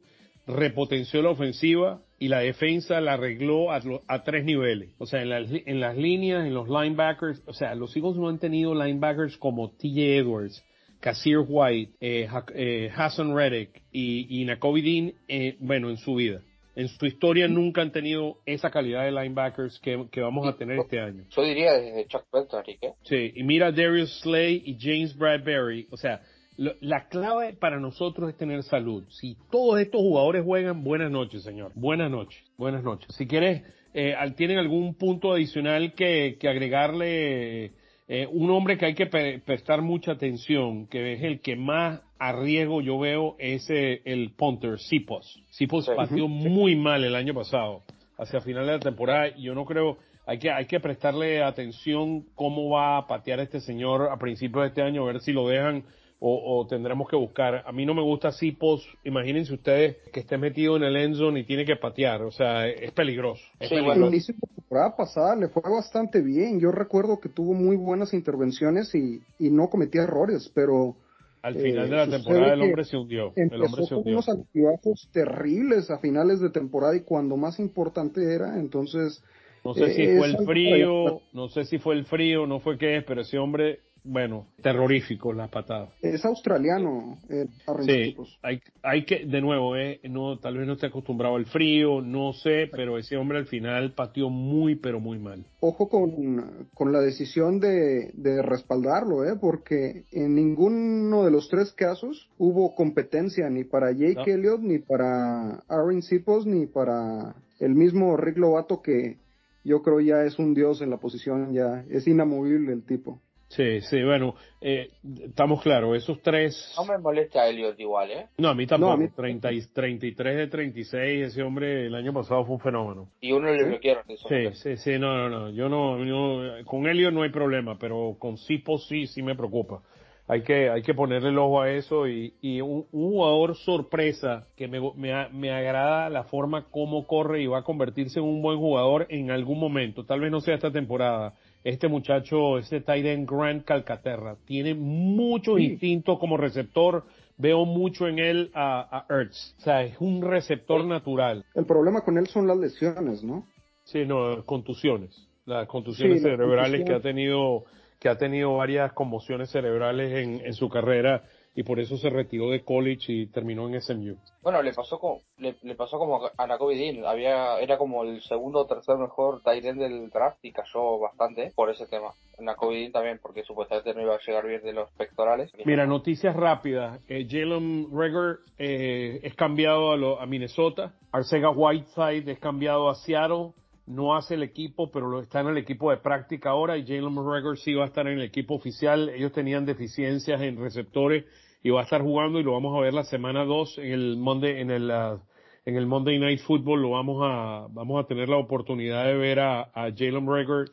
[0.46, 4.90] repotenció la ofensiva y la defensa la arregló a, a tres niveles.
[4.98, 5.32] O sea, en,
[5.66, 9.70] en, las líneas, en los linebackers, o sea, los Eagles no han tenido linebackers como
[9.70, 10.62] TJ Edwards,
[11.00, 16.42] Casir White, eh, eh, Hassan Reddick y, y Dean, eh, bueno, en su vida.
[16.76, 20.78] En su historia nunca han tenido esa calidad de linebackers que, que vamos a tener
[20.78, 21.24] este año.
[21.30, 22.92] Yo diría desde Chuck Pelton, ¿eh?
[23.02, 26.20] Sí, y mira Darius Slay y James Bradbury, o sea,
[26.56, 29.04] la clave para nosotros es tener salud.
[29.08, 31.72] Si todos estos jugadores juegan, buenas noches, señor.
[31.74, 33.14] Buenas noches, buenas noches.
[33.16, 33.62] Si quieres,
[33.94, 37.72] eh, ¿tienen algún punto adicional que, agregarle?
[38.12, 42.32] Eh, un hombre que hay que prestar mucha atención, que es el que más a
[42.32, 45.42] riesgo yo veo, es eh, el punter, Sipos.
[45.50, 47.84] Sipos partió muy mal el año pasado,
[48.18, 52.26] hacia final de la temporada, y yo no creo, hay que, hay que prestarle atención
[52.34, 55.48] cómo va a patear este señor a principios de este año, a ver si lo
[55.48, 55.84] dejan
[56.22, 57.62] o, tendremos que buscar.
[57.66, 58.86] A mí no me gusta Sipos.
[59.04, 62.22] Imagínense ustedes que esté metido en el endzone y tiene que patear.
[62.22, 63.42] O sea, es peligroso.
[63.60, 64.06] sí, Bueno.
[64.06, 66.60] El inicio de la temporada pasada le fue bastante bien.
[66.60, 70.94] Yo recuerdo que tuvo muy buenas intervenciones y, y no cometía errores, pero.
[71.42, 73.32] Al final de la eh, temporada el hombre se hundió.
[73.34, 74.12] El hombre se hundió.
[74.12, 79.24] unos altibajos terribles a finales de temporada y cuando más importante era, entonces.
[79.64, 82.98] No sé si fue el frío, no sé si fue el frío, no fue qué
[82.98, 85.88] es, pero ese hombre bueno, terrorífico la patada.
[86.02, 87.46] Es australiano, eh,
[87.84, 92.00] Sí, hay, hay que, de nuevo, eh, no, tal vez no esté acostumbrado al frío,
[92.00, 95.44] no sé, pero ese hombre al final pateó muy, pero muy mal.
[95.60, 101.72] Ojo con, con la decisión de, de respaldarlo, eh, porque en ninguno de los tres
[101.72, 108.16] casos hubo competencia ni para Jake Elliott, ni para Aaron Sipos, ni para el mismo
[108.16, 109.18] Rick Lovato que
[109.64, 113.20] yo creo ya es un dios en la posición, ya es inamovible el tipo.
[113.50, 114.90] Sí, sí, bueno, eh,
[115.24, 116.72] estamos claros, esos tres...
[116.76, 118.26] No me molesta Elliot igual, ¿eh?
[118.38, 122.44] No, a mí tampoco, no, 30 y, 33 de 36, ese hombre el año pasado
[122.44, 123.08] fue un fenómeno.
[123.20, 124.28] Y uno le bloquearon eso.
[124.28, 128.36] Sí, sí, sí, no, no, no, yo no, con Elliot no hay problema, pero con
[128.36, 129.82] Sipo sí, sí me preocupa.
[130.28, 134.68] Hay que, hay que ponerle el ojo a eso y, y un, jugador sorpresa que
[134.68, 138.58] me, me, me agrada la forma como corre y va a convertirse en un buen
[138.58, 143.64] jugador en algún momento, tal vez no sea esta temporada este muchacho, este Tyden Grant
[143.64, 147.04] Calcaterra, tiene mucho instinto como receptor.
[147.36, 149.54] Veo mucho en él a, a Ertz.
[149.58, 151.44] O sea, es un receptor natural.
[151.54, 153.46] El problema con él son las lesiones, ¿no?
[153.84, 155.26] Sí, no, contusiones.
[155.46, 157.64] Las contusiones cerebrales que ha tenido,
[157.98, 161.24] que ha tenido varias conmociones cerebrales en, en su carrera
[161.60, 164.16] y por eso se retiró de college y terminó en SMU.
[164.40, 168.60] Bueno, le pasó como le, pasó como a Nakobe Dean, había era como el segundo
[168.60, 172.12] o tercer mejor tight end del draft y cayó bastante por ese tema.
[172.38, 175.52] Nakobe Dean también porque supuestamente no iba a llegar bien de los pectorales.
[175.66, 176.98] Mira, noticias rápidas.
[177.08, 180.94] Eh, Jalen Reger eh, es cambiado a, a Minnesota.
[181.12, 183.52] Arcega Whiteside es cambiado a Seattle
[183.90, 187.12] no hace el equipo, pero lo está en el equipo de práctica ahora y Jalen
[187.12, 189.08] McGregor sí va a estar en el equipo oficial.
[189.08, 191.24] Ellos tenían deficiencias en receptores
[191.62, 194.16] y va a estar jugando y lo vamos a ver la semana 2 en el
[194.16, 195.20] Monday, en el, uh,
[195.64, 196.82] en el Monday Night Football.
[196.82, 200.70] Lo vamos a, vamos a tener la oportunidad de ver a, a Jalen McGregor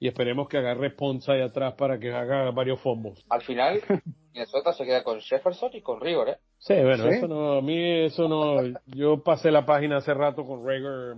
[0.00, 3.24] y esperemos que agarre Ponce ahí atrás para que haga varios fombos.
[3.30, 3.80] Al final,
[4.34, 6.36] Minnesota se queda con Jefferson y con Rigor, ¿eh?
[6.58, 10.66] Sí, bueno, eso no, a mí eso no, yo pasé la página hace rato con
[10.66, 11.16] Rigor,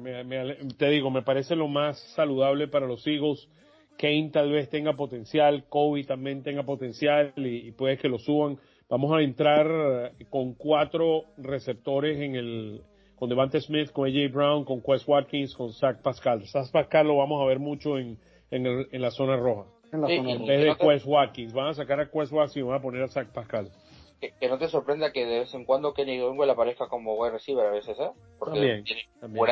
[0.77, 3.49] te digo, me parece lo más saludable para los Eagles.
[3.97, 8.59] Kane tal vez tenga potencial, Kobe también tenga potencial y, puede que lo suban.
[8.89, 12.83] Vamos a entrar con cuatro receptores en el,
[13.17, 16.47] con Devante Smith, con AJ Brown, con Quest Watkins, con Zach Pascal.
[16.47, 18.19] Zach Pascal lo vamos a ver mucho en,
[18.51, 19.69] en, el, en la zona roja.
[19.93, 20.47] En, la zona roja.
[20.47, 21.53] vez de Quest Watkins.
[21.53, 23.71] Van a sacar a Quest Watkins y van a poner a Zach Pascal.
[24.21, 27.67] Que, no te sorprenda que de vez en cuando Kenny Gainwell aparezca como wide receiver
[27.67, 28.11] a veces, ¿eh?
[28.39, 28.85] Porque también,
[29.21, 29.45] también.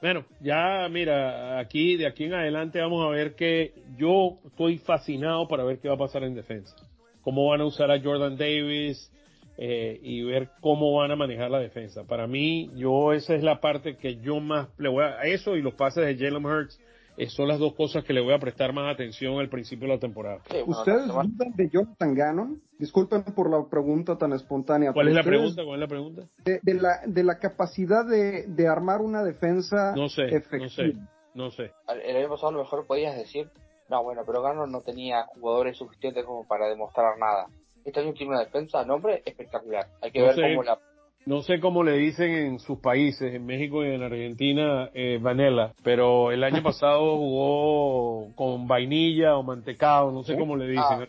[0.00, 5.46] Bueno, ya mira, aquí de aquí en adelante vamos a ver que yo estoy fascinado
[5.46, 6.74] para ver qué va a pasar en defensa.
[7.22, 9.10] Cómo van a usar a Jordan Davis
[9.56, 12.04] eh, y ver cómo van a manejar la defensa.
[12.04, 15.62] Para mí, yo esa es la parte que yo más le voy a eso y
[15.62, 16.80] los pases de Jalen Hurts
[17.16, 19.94] eh, son las dos cosas que le voy a prestar más atención al principio de
[19.94, 20.38] la temporada.
[20.66, 22.62] ¿Ustedes dudan de Jonathan Gannon?
[22.78, 24.92] Disculpen por la pregunta tan espontánea.
[24.92, 25.62] ¿Cuál es la pregunta?
[25.64, 26.22] ¿Cuál es la pregunta?
[26.44, 30.94] De, la, de la capacidad de, de armar una defensa no sé, No sé,
[31.34, 31.72] no sé.
[32.04, 33.50] El año pasado a lo mejor podías decir
[33.92, 37.48] No, bueno, pero Garner no tenía jugadores suficientes como para demostrar nada.
[37.84, 39.86] Este año tiene una defensa, nombre espectacular.
[40.00, 40.78] Hay que ver cómo la
[41.24, 45.72] no sé cómo le dicen en sus países, en México y en Argentina, eh, vanilla,
[45.84, 51.06] pero el año pasado jugó con vainilla o mantecado, no sé cómo le dicen,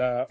[0.00, 0.26] ah.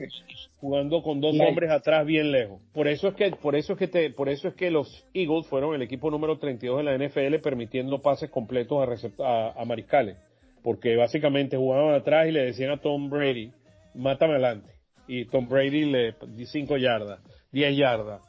[0.57, 2.59] jugando con dos hombres atrás bien lejos.
[2.73, 5.45] Por eso es que, por eso es que te, por eso es que los Eagles
[5.45, 10.17] fueron el equipo número 32 de la NFL permitiendo pases completos a, a, mariscales,
[10.65, 13.51] porque básicamente jugaban atrás y le decían a Tom Brady,
[13.93, 14.71] mátame adelante,
[15.08, 17.19] y Tom Brady le di 5 yardas,
[17.51, 18.21] 10 yardas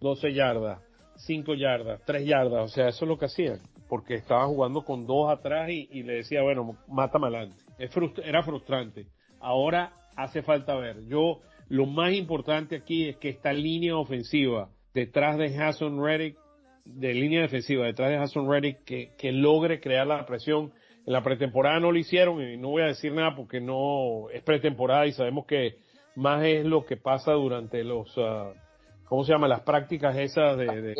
[0.00, 0.80] 12 yardas,
[1.18, 5.06] 5 yardas, 3 yardas, o sea, eso es lo que hacían, porque estaba jugando con
[5.06, 7.56] dos atrás y, le decía, bueno, mátame adelante.
[8.24, 9.06] era frustrante.
[9.38, 11.06] Ahora hace falta ver.
[11.06, 16.36] Yo, lo más importante aquí es que esta línea ofensiva detrás de Hassan Reddick,
[16.84, 20.72] de línea defensiva detrás de Hassan Reddick, que logre crear la presión.
[21.06, 24.42] En la pretemporada no lo hicieron y no voy a decir nada porque no es
[24.42, 25.76] pretemporada y sabemos que
[26.16, 28.52] más es lo que pasa durante los uh,
[29.04, 29.48] ¿cómo se llama?
[29.48, 30.66] Las prácticas esas de...
[30.66, 30.94] de,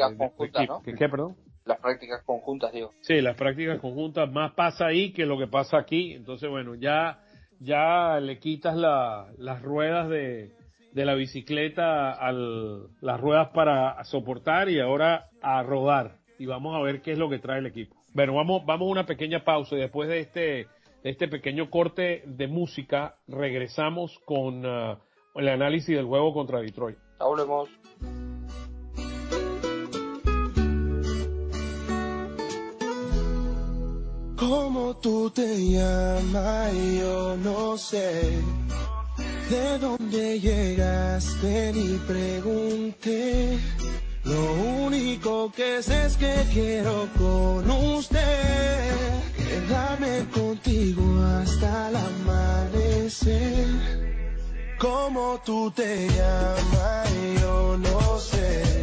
[0.99, 1.37] ¿Qué, perdón?
[1.65, 2.91] Las prácticas conjuntas, digo.
[3.01, 6.13] Sí, las prácticas conjuntas, más pasa ahí que lo que pasa aquí.
[6.13, 7.21] Entonces, bueno, ya,
[7.59, 10.53] ya le quitas la, las ruedas de,
[10.93, 16.19] de la bicicleta a las ruedas para soportar y ahora a rodar.
[16.39, 17.97] Y vamos a ver qué es lo que trae el equipo.
[18.15, 20.69] Bueno, vamos, vamos a una pequeña pausa y después de este,
[21.03, 24.97] este pequeño corte de música regresamos con uh,
[25.35, 26.97] el análisis del juego contra Detroit.
[27.19, 27.69] Hablemos.
[34.39, 36.73] ¿Cómo tú te llamas?
[36.73, 38.39] Yo no sé.
[39.51, 41.73] ¿De dónde llegaste?
[41.75, 43.59] Ni pregunté.
[44.25, 44.55] Lo
[44.87, 48.95] único que sé es que quiero con usted
[49.37, 53.67] quedarme contigo hasta el amanecer.
[54.79, 57.11] ¿Cómo tú te llamas?
[57.41, 58.74] Yo no sé.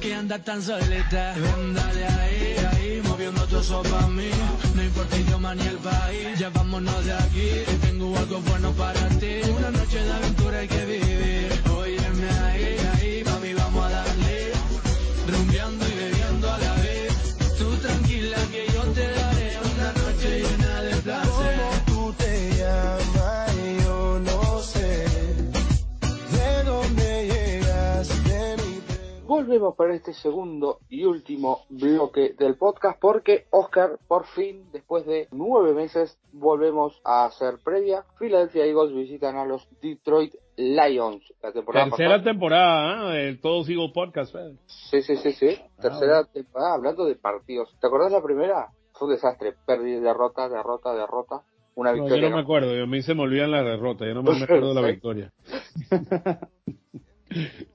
[0.00, 1.34] Qué anda tan solita.
[1.34, 4.30] Ven, dale ahí, ahí, moviendo tu sopa a mí.
[4.74, 7.50] No importa idioma ni el país, ya vámonos de aquí.
[7.82, 9.40] Tengo algo bueno para ti.
[9.56, 11.62] Una noche de aventura hay que vivir.
[11.70, 14.52] Óyeme ahí, ahí, mami, vamos a darle.
[15.28, 15.89] Rumbeando
[29.40, 35.28] Volvemos para este segundo y último bloque del podcast porque Oscar, por fin, después de
[35.32, 38.04] nueve meses, volvemos a hacer previa.
[38.18, 41.22] Philadelphia Eagles visitan a los Detroit Lions.
[41.42, 43.24] La temporada Tercera temporada ¿eh?
[43.24, 44.34] del Todos Eagles Podcast.
[44.34, 44.56] ¿eh?
[44.66, 45.56] Sí, sí, sí, sí.
[45.58, 47.74] Ah, Tercera temporada hablando de partidos.
[47.80, 48.68] ¿Te acordás la primera?
[48.92, 49.54] Fue un desastre.
[49.66, 51.40] Pérdida, derrota, derrota, derrota.
[51.76, 52.24] Una victoria.
[52.24, 52.82] yo no me acuerdo.
[52.82, 54.06] A mí se me olvidan las derrotas.
[54.06, 55.32] Yo no me acuerdo de la victoria.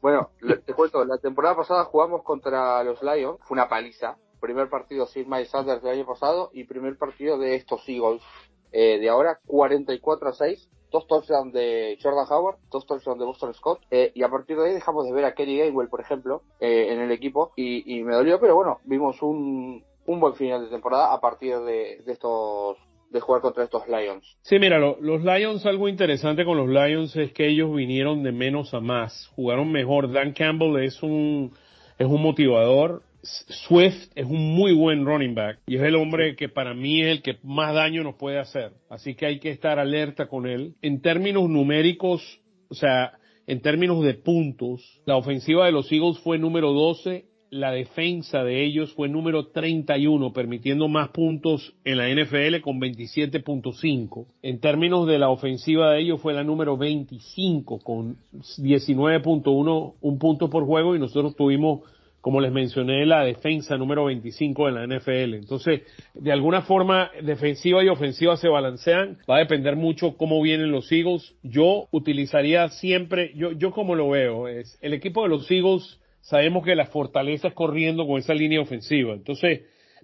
[0.02, 0.30] Bueno,
[0.66, 4.18] te cuento, la temporada pasada jugamos contra los Lions, fue una paliza.
[4.40, 8.22] Primer partido sin Miles Sanders del año pasado y primer partido de estos Eagles
[8.72, 10.70] eh, de ahora, 44 a 6.
[10.92, 13.82] Dos touchdowns de Jordan Howard, dos touchdowns de Boston Scott.
[13.90, 16.88] Eh, y a partir de ahí dejamos de ver a Kenny Gainwell, por ejemplo, eh,
[16.92, 17.52] en el equipo.
[17.56, 22.04] Y, me dolió, pero bueno, vimos un, un buen final de temporada a partir de
[22.06, 22.78] estos
[23.10, 24.38] de jugar contra estos Lions.
[24.42, 28.74] Sí, mira, los Lions, algo interesante con los Lions es que ellos vinieron de menos
[28.74, 30.12] a más, jugaron mejor.
[30.12, 31.54] Dan Campbell es un,
[31.98, 33.04] es un motivador.
[33.22, 37.08] Swift es un muy buen running back y es el hombre que para mí es
[37.08, 38.74] el que más daño nos puede hacer.
[38.88, 40.76] Así que hay que estar alerta con él.
[40.84, 42.40] En términos numéricos,
[42.70, 43.14] o sea,
[43.48, 48.66] en términos de puntos, la ofensiva de los Eagles fue número 12 la defensa de
[48.66, 54.26] ellos fue número 31, permitiendo más puntos en la NFL con 27.5.
[54.42, 60.50] En términos de la ofensiva de ellos fue la número 25 con 19.1, un punto
[60.50, 61.80] por juego y nosotros tuvimos,
[62.20, 65.36] como les mencioné, la defensa número 25 de la NFL.
[65.36, 69.20] Entonces, de alguna forma, defensiva y ofensiva se balancean.
[69.30, 71.34] Va a depender mucho cómo vienen los Eagles.
[71.42, 76.66] Yo utilizaría siempre, yo, yo como lo veo, es el equipo de los Eagles sabemos
[76.66, 79.14] que la fortaleza es corriendo con esa línea ofensiva.
[79.14, 79.62] Entonces,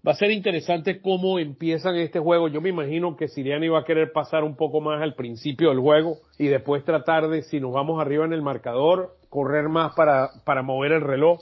[0.08, 2.48] va a ser interesante cómo empiezan este juego.
[2.48, 5.80] Yo me imagino que Siriani va a querer pasar un poco más al principio del
[5.80, 10.30] juego y después tratar de, si nos vamos arriba en el marcador, correr más para,
[10.46, 11.40] para mover el reloj.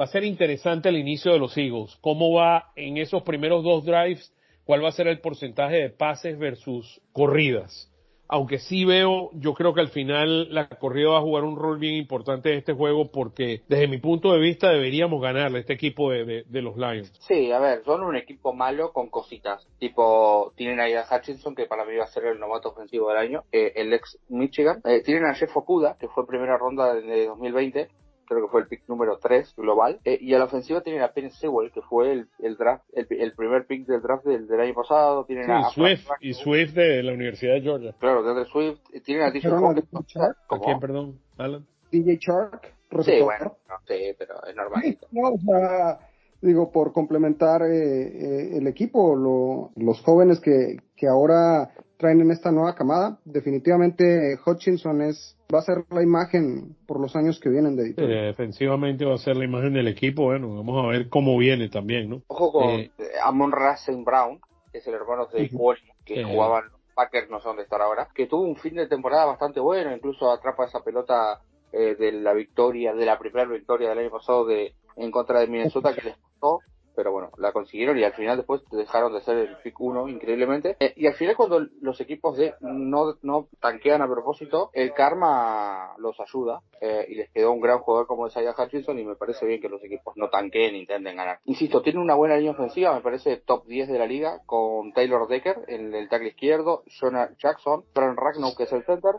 [0.00, 1.98] Va a ser interesante el inicio de los Eagles.
[2.00, 4.32] ¿Cómo va en esos primeros dos drives?
[4.64, 7.91] ¿Cuál va a ser el porcentaje de pases versus corridas?
[8.32, 11.78] Aunque sí veo, yo creo que al final la corrida va a jugar un rol
[11.78, 15.74] bien importante en este juego porque desde mi punto de vista deberíamos ganarle a este
[15.74, 17.12] equipo de, los Lions.
[17.20, 21.66] Sí, a ver, son un equipo malo con cositas, tipo tienen ahí a Hutchinson que
[21.66, 25.02] para mí va a ser el novato ofensivo del año, eh, el ex Michigan, eh,
[25.02, 27.90] tienen a Jeff Okuda que fue primera ronda de 2020
[28.32, 30.00] creo que fue el pick número 3 global.
[30.04, 33.32] Eh, y a la ofensiva tienen a Penny Sewell, que fue el, el draft, el,
[33.34, 35.24] primer pick del draft del, año pasado.
[35.24, 37.94] Tienen a, Swift, y Swift de la Universidad de Georgia.
[37.98, 38.80] Claro, de Swift.
[39.04, 41.18] Tienen a DJ ¿A quién, perdón?
[41.38, 41.66] Alan.
[41.90, 42.72] DJ Shark.
[43.00, 44.98] Sí, bueno, sí, pero es normal.
[45.14, 45.98] o sea,
[46.42, 51.70] digo, por complementar eh, eh, el equipo, lo, los jóvenes que, que ahora
[52.02, 53.18] traen en esta nueva camada.
[53.24, 58.10] Definitivamente Hutchinson es va a ser la imagen por los años que vienen de Detroit.
[58.10, 60.24] defensivamente va a ser la imagen del equipo.
[60.24, 62.22] Bueno, vamos a ver cómo viene también, ¿no?
[62.26, 62.90] Ojo con eh,
[63.22, 67.48] Amon Racing Brown, que es el hermano de Cole, que jugaban los Packers, no sé
[67.48, 71.40] dónde estar ahora, que tuvo un fin de temporada bastante bueno, incluso atrapa esa pelota
[71.72, 75.46] eh, de la victoria, de la primera victoria del año pasado de en contra de
[75.46, 76.60] Minnesota que les costó
[76.94, 80.76] pero bueno, la consiguieron y al final después dejaron de ser el pick 1 increíblemente.
[80.80, 85.94] Eh, y al final cuando los equipos de no, no tanquean a propósito, el karma
[85.98, 89.46] los ayuda eh, y les quedó un gran jugador como Isaiah Hutchinson y me parece
[89.46, 91.40] bien que los equipos no tanqueen intenten ganar.
[91.44, 95.28] Insisto, tiene una buena línea ofensiva, me parece top 10 de la liga, con Taylor
[95.28, 99.16] Decker en el tackle izquierdo, Jonah Jackson, Fran Ragnow que es el center,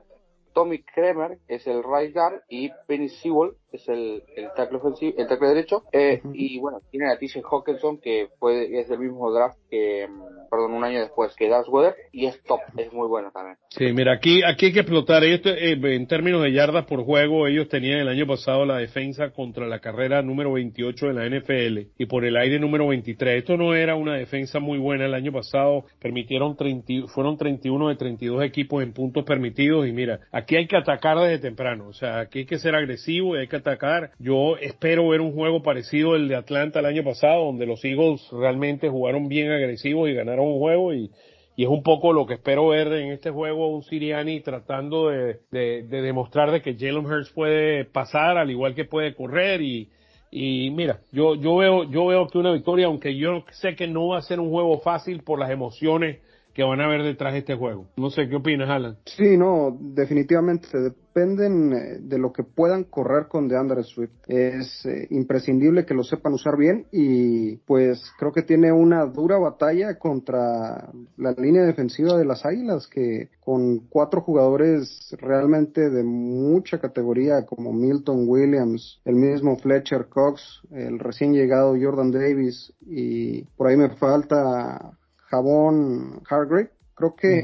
[0.54, 5.28] Tommy Kremer es el right guard y Penny Sewell es el, el tackle ofensivo, el
[5.28, 5.84] tackle derecho.
[5.92, 10.50] Eh, y bueno, tiene a TJ Hawkinson que fue, es del mismo draft que, mm,
[10.50, 13.58] perdón, un año después que Das Weather y es top, es muy bueno también.
[13.70, 17.48] Sí, mira, aquí, aquí hay que explotar esto eh, en términos de yardas por juego.
[17.48, 21.90] Ellos tenían el año pasado la defensa contra la carrera número 28 de la NFL
[21.98, 23.40] y por el aire número 23.
[23.40, 25.86] Esto no era una defensa muy buena el año pasado.
[26.00, 30.78] Permitieron 30, fueron 31 de 32 equipos en puntos permitidos y mira, aquí hay que
[30.78, 31.88] atacar desde temprano.
[31.88, 34.12] O sea, aquí hay que ser agresivo y hay que atacar.
[34.20, 38.28] Yo espero ver un juego parecido al de Atlanta el año pasado, donde los Eagles
[38.32, 41.12] realmente jugaron bien agresivos y ganaron un juego y,
[41.56, 45.40] y es un poco lo que espero ver en este juego un Siriani tratando de,
[45.52, 49.90] de, de demostrar de que Jalen Hurts puede pasar al igual que puede correr y,
[50.32, 54.10] y mira, yo, yo veo, yo veo que una victoria, aunque yo sé que no
[54.10, 56.22] va a ser un juego fácil por las emociones
[56.54, 57.88] que van a ver detrás de este juego.
[57.98, 58.98] No sé, ¿qué opinas, Alan?
[59.06, 64.12] Sí, no, definitivamente dependen eh, de lo que puedan correr con DeAndre Swift.
[64.28, 69.38] Es eh, imprescindible que lo sepan usar bien y pues creo que tiene una dura
[69.38, 76.80] batalla contra la línea defensiva de las Águilas que con cuatro jugadores realmente de mucha
[76.80, 83.68] categoría como Milton Williams, el mismo Fletcher Cox, el recién llegado Jordan Davis y por
[83.68, 84.98] ahí me falta
[85.34, 87.44] Jabón Hargrave, creo que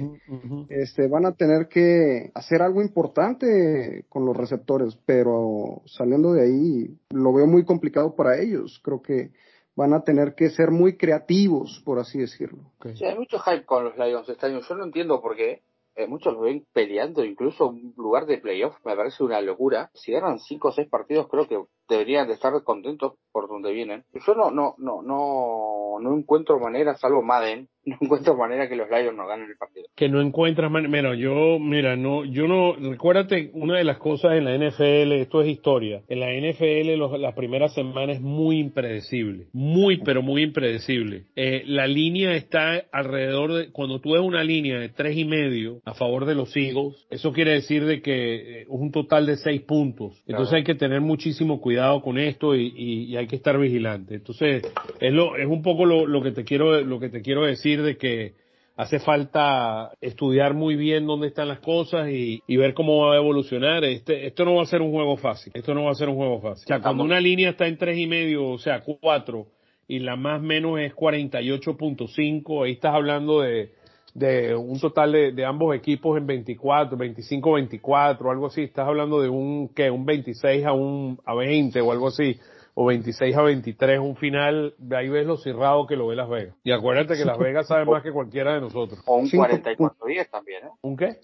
[0.70, 7.00] este van a tener que hacer algo importante con los receptores, pero saliendo de ahí
[7.10, 8.80] lo veo muy complicado para ellos.
[8.84, 9.32] Creo que
[9.76, 12.60] van a tener que ser muy creativos, por así decirlo.
[12.94, 14.60] Sí, hay mucho hype con los Lions este año.
[14.62, 15.64] Yo no entiendo por qué.
[15.96, 18.76] Eh, muchos lo ven peleando incluso un lugar de playoff.
[18.86, 19.90] Me parece una locura.
[19.96, 24.04] Si ganan cinco o seis partidos, creo que deberían de estar contentos por donde vienen.
[24.26, 28.90] Yo no, no, no, no, no encuentro manera, salvo Madden, no encuentro manera que los
[28.90, 29.88] Lions no ganen el partido.
[29.96, 34.34] Que no encuentras manera, mira, yo, mira, no, yo no, recuérdate, una de las cosas
[34.34, 38.60] en la NFL, esto es historia, en la NFL los, las primeras semanas es muy
[38.60, 41.26] impredecible, muy, pero muy impredecible.
[41.36, 45.82] Eh, la línea está alrededor de, cuando tú ves una línea de tres y medio
[45.86, 49.38] a favor de los Eagles, eso quiere decir de que eh, es un total de
[49.38, 50.22] seis puntos.
[50.28, 54.16] Entonces hay que tener muchísimo cuidado con esto y, hay que estar vigilante.
[54.16, 54.64] Entonces,
[55.00, 57.82] es lo, es un poco lo, lo que te quiero, lo que te quiero decir
[57.82, 58.34] de que
[58.80, 63.84] hace falta estudiar muy bien dónde están las cosas y, ver cómo va a evolucionar.
[63.84, 65.52] Este, esto no va a ser un juego fácil.
[65.54, 66.64] Esto no va a ser un juego fácil.
[66.64, 69.48] O sea, cuando una línea está en tres y medio, o sea, cuatro,
[69.86, 73.74] y la más menos es 48.5, ahí estás hablando de,
[74.14, 78.64] de un total de, de, ambos equipos en 24, 25, 24, algo así.
[78.64, 82.40] Estás hablando de un, que un 26 a un, a 20 o algo así.
[82.76, 86.30] O 26 a 23, un final, de ahí ves lo cerrado que lo ve Las
[86.30, 86.56] Vegas.
[86.64, 89.02] Y acuérdate que Las Vegas sabe más que cualquiera de nosotros.
[89.06, 90.72] O un 44-10 también, ¿eh?
[90.82, 91.18] ¿Un qué?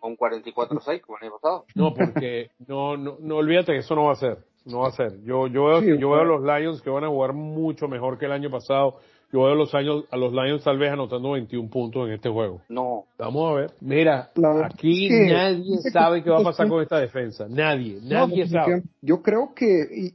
[0.00, 1.64] O un 44-6 como el año pasado.
[1.74, 4.38] No, porque, no, no, no olvídate que eso no va a ser.
[4.66, 5.20] No va a ser.
[5.24, 8.26] Yo, yo veo, yo veo a los Lions que van a jugar mucho mejor que
[8.26, 8.98] el año pasado
[9.32, 12.30] yo veo a los, años, a los Lions tal vez anotando 21 puntos en este
[12.30, 12.62] juego.
[12.68, 13.04] No.
[13.18, 13.70] Vamos a ver.
[13.80, 17.46] Mira, La- aquí nadie sabe qué va a pasar con esta defensa.
[17.48, 18.72] Nadie, No, nadie sabe.
[18.76, 18.88] definitivamente.
[19.02, 20.14] Yo creo que y,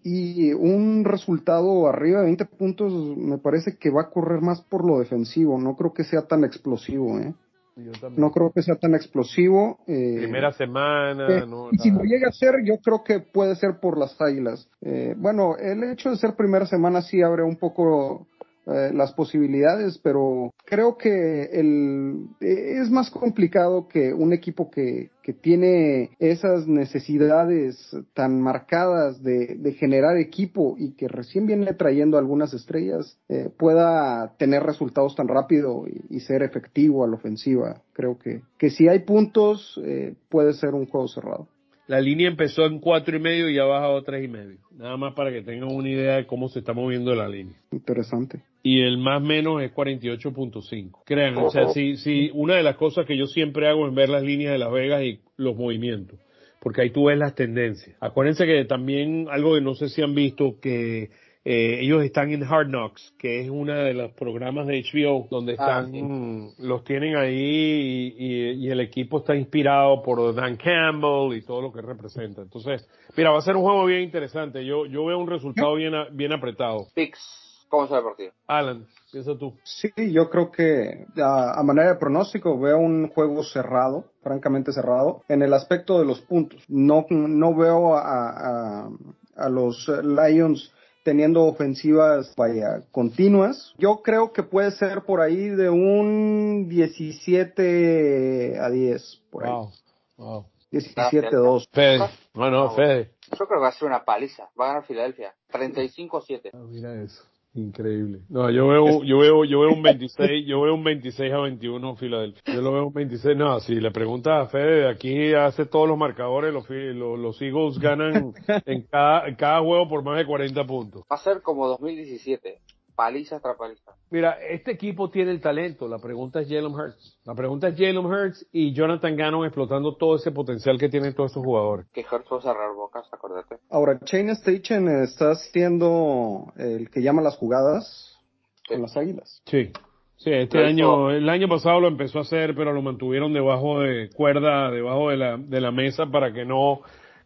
[0.49, 4.85] y un resultado arriba de 20 puntos me parece que va a correr más por
[4.85, 5.59] lo defensivo.
[5.59, 7.33] No creo que sea tan explosivo, ¿eh?
[7.75, 7.91] Yo.
[8.15, 9.79] No creo que sea tan explosivo.
[9.87, 13.55] eh, Primera semana, eh, no, y si lo llega a ser, yo creo que puede
[13.55, 14.69] ser por las águilas.
[14.81, 18.27] Eh, bueno, el hecho de ser primera semana sí abre un poco
[18.67, 25.09] eh, las posibilidades, pero creo que el, eh, es más complicado que un equipo que,
[25.21, 32.17] que tiene esas necesidades tan marcadas de, de generar equipo y que recién viene trayendo
[32.17, 37.81] algunas estrellas eh, pueda tener resultados tan rápido y, y ser efectivo a la ofensiva.
[37.93, 41.47] Creo que, que si hay puntos eh, puede ser un juego cerrado.
[41.87, 44.57] La línea empezó en cuatro y medio y ya ha bajado a tres y medio.
[44.71, 47.57] Nada más para que tengan una idea de cómo se está moviendo la línea.
[47.71, 48.41] Interesante.
[48.65, 51.01] Y el más menos es 48.5.
[51.05, 54.07] Crean, o sea, si, si una de las cosas que yo siempre hago es ver
[54.09, 56.17] las líneas de Las Vegas y los movimientos.
[56.61, 57.97] Porque ahí tú ves las tendencias.
[57.99, 61.09] Acuérdense que también algo que no sé si han visto, que
[61.43, 65.57] eh, ellos están en Hard Knocks, que es una de los programas de HBO donde
[65.59, 66.63] Ah, están, sí.
[66.63, 71.61] los tienen ahí y, y- y el equipo está inspirado por Dan Campbell y todo
[71.61, 72.41] lo que representa.
[72.41, 72.87] Entonces,
[73.17, 74.65] mira, va a ser un juego bien interesante.
[74.65, 76.87] Yo, yo veo un resultado bien, a- bien apretado.
[76.95, 77.41] Picks.
[77.73, 78.31] ¿Cómo se ve el partido?
[78.45, 79.57] Alan, piensa tú.
[79.63, 85.23] Sí, yo creo que a, a manera de pronóstico veo un juego cerrado, francamente cerrado,
[85.27, 86.61] en el aspecto de los puntos.
[86.67, 88.89] No, no veo a, a,
[89.35, 90.71] a los Lions
[91.03, 93.73] teniendo ofensivas, vaya, continuas.
[93.79, 99.51] Yo creo que puede ser por ahí de un 17 a 10, por ahí.
[99.51, 99.71] Wow,
[100.17, 100.45] wow.
[100.71, 101.69] 17-2.
[101.71, 101.99] Fede,
[102.35, 103.11] no, no, Ah, Fede.
[103.31, 104.47] Yo creo que va a ser una paliza.
[104.59, 105.33] Va a ganar Filadelfia.
[105.51, 106.51] 35-7.
[106.53, 107.23] Ah, mira eso.
[107.55, 108.21] Increíble.
[108.29, 111.95] No, yo veo, yo veo, yo veo un 26, yo veo un 26 a 21
[111.95, 112.41] Filadelfia.
[112.45, 115.97] Yo lo veo un 26, no, si le preguntas a Fede, aquí hace todos los
[115.97, 118.33] marcadores, los, los, los Eagles ganan
[118.65, 121.03] en cada, en cada juego por más de 40 puntos.
[121.11, 122.59] Va a ser como 2017.
[122.95, 123.91] Paliza tras paliza.
[124.11, 127.19] Mira, este equipo tiene el talento, la pregunta es Jalen Hurts.
[127.25, 131.31] La pregunta es Jalen Hurts y Jonathan Gannon explotando todo ese potencial que tienen todos
[131.31, 131.87] esos jugadores.
[131.91, 133.57] Que Hertz va a cerrar bocas, acuérdate.
[133.69, 138.19] Ahora, Chain Station está siendo el que llama las jugadas
[138.67, 139.41] con las águilas.
[139.45, 139.71] Sí.
[140.17, 144.09] Sí, este año, el año pasado lo empezó a hacer, pero lo mantuvieron debajo de
[144.15, 146.81] cuerda, debajo de la, de la mesa para que no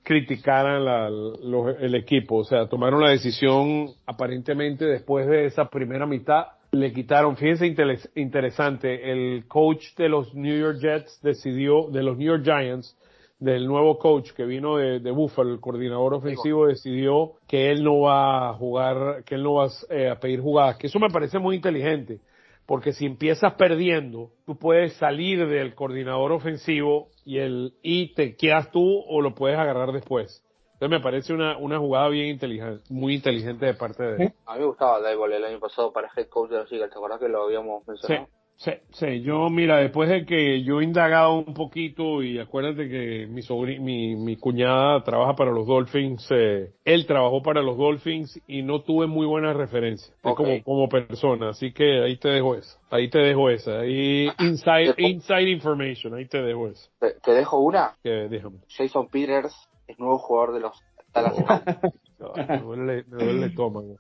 [0.08, 2.38] criticaran la- los- el equipo.
[2.38, 6.46] O sea, tomaron la decisión aparentemente después de esa primera mitad.
[6.72, 12.18] Le quitaron, fíjense interes- interesante, el coach de los New York Jets decidió, de los
[12.18, 12.96] New York Giants,
[13.40, 18.00] del nuevo coach que vino de, de Buffalo, el coordinador ofensivo, decidió que él no
[18.00, 21.38] va a jugar, que él no va eh, a pedir jugadas, que eso me parece
[21.38, 22.20] muy inteligente,
[22.68, 28.70] porque si empiezas perdiendo, tú puedes salir del coordinador ofensivo y el y te quedas
[28.72, 30.44] tú o lo puedes agarrar después.
[30.74, 34.34] Entonces me parece una, una jugada bien inteligente, muy inteligente de parte de él.
[34.46, 36.92] A mí me gustaba Dayball el año pasado para head coach de los Eagles.
[36.92, 38.28] ¿Te acuerdas que lo habíamos mencionado?
[38.28, 39.22] sí, sí.
[39.22, 43.80] Yo, mira, después de que yo he indagado un poquito y acuérdate que mi sobri-
[43.80, 48.82] mi, mi cuñada trabaja para los Dolphins, eh, él trabajó para los Dolphins y no
[48.82, 53.20] tuve muy buenas referencias como, como persona, así que ahí te dejo esa, ahí te
[53.20, 57.96] dejo esa, ahí inside, inside information, ahí te dejo esa, Te, te dejo una.
[58.04, 58.58] que déjame.
[58.68, 59.56] Jason Peters
[59.88, 60.82] es nuevo jugador de los
[61.14, 61.34] Dallas.
[62.36, 63.98] Ay, me, duele, me duele el estómago,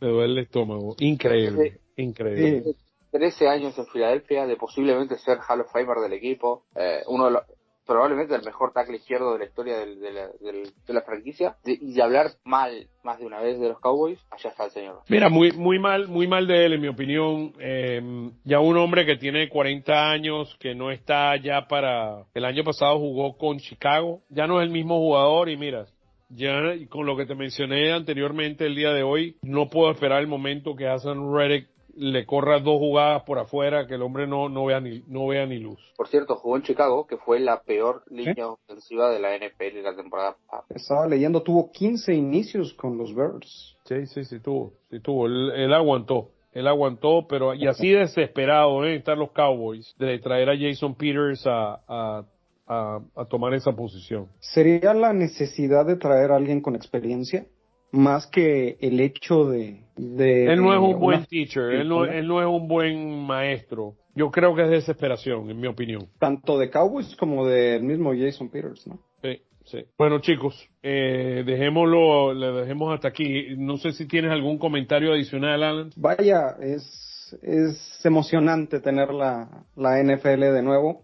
[0.00, 2.62] me duele el estómago, increíble, increíble.
[2.64, 2.76] Sí.
[3.10, 7.30] 13 años en Filadelfia, de posiblemente ser Hall of Famer del equipo, eh, uno de
[7.32, 7.42] los,
[7.86, 11.56] probablemente el mejor tackle izquierdo de la historia del- de, la, del- de la franquicia,
[11.64, 15.00] y de hablar mal más de una vez de los Cowboys, allá está el señor.
[15.08, 17.52] Mira, muy, muy mal, muy mal de él, en mi opinión.
[17.58, 22.62] Eh, ya un hombre que tiene 40 años, que no está ya para, el año
[22.62, 25.86] pasado jugó con Chicago, ya no es el mismo jugador y mira,
[26.28, 26.52] ya
[26.90, 30.76] con lo que te mencioné anteriormente el día de hoy, no puedo esperar el momento
[30.76, 34.80] que Hassan Reddick le corra dos jugadas por afuera, que el hombre no, no vea
[34.80, 35.80] ni, no vea ni luz.
[35.96, 39.96] Por cierto, jugó en Chicago, que fue la peor línea ofensiva de la NFL la
[39.96, 40.64] temporada pasada.
[40.70, 43.76] Estaba leyendo, tuvo 15 inicios con los Bears.
[43.84, 45.26] Sí, sí, sí tuvo, sí tuvo.
[45.26, 50.50] Él, él aguantó, él aguantó, pero y así desesperado deben estar los Cowboys de traer
[50.50, 52.24] a Jason Peters a, a,
[52.66, 54.28] a, a tomar esa posición.
[54.40, 57.46] ¿Sería la necesidad de traer a alguien con experiencia?
[57.92, 59.80] Más que el hecho de...
[59.96, 63.96] de Él no es un buen teacher, él no, él no es un buen maestro.
[64.14, 66.06] Yo creo que es desesperación, en mi opinión.
[66.18, 68.98] Tanto de Cowboys como del mismo Jason Peters, ¿no?
[69.22, 69.84] Sí, sí.
[69.96, 73.56] Bueno, chicos, eh, dejémoslo, le dejemos hasta aquí.
[73.56, 75.90] No sé si tienes algún comentario adicional, Alan.
[75.96, 81.02] Vaya, es es, es emocionante tener la, la NFL de nuevo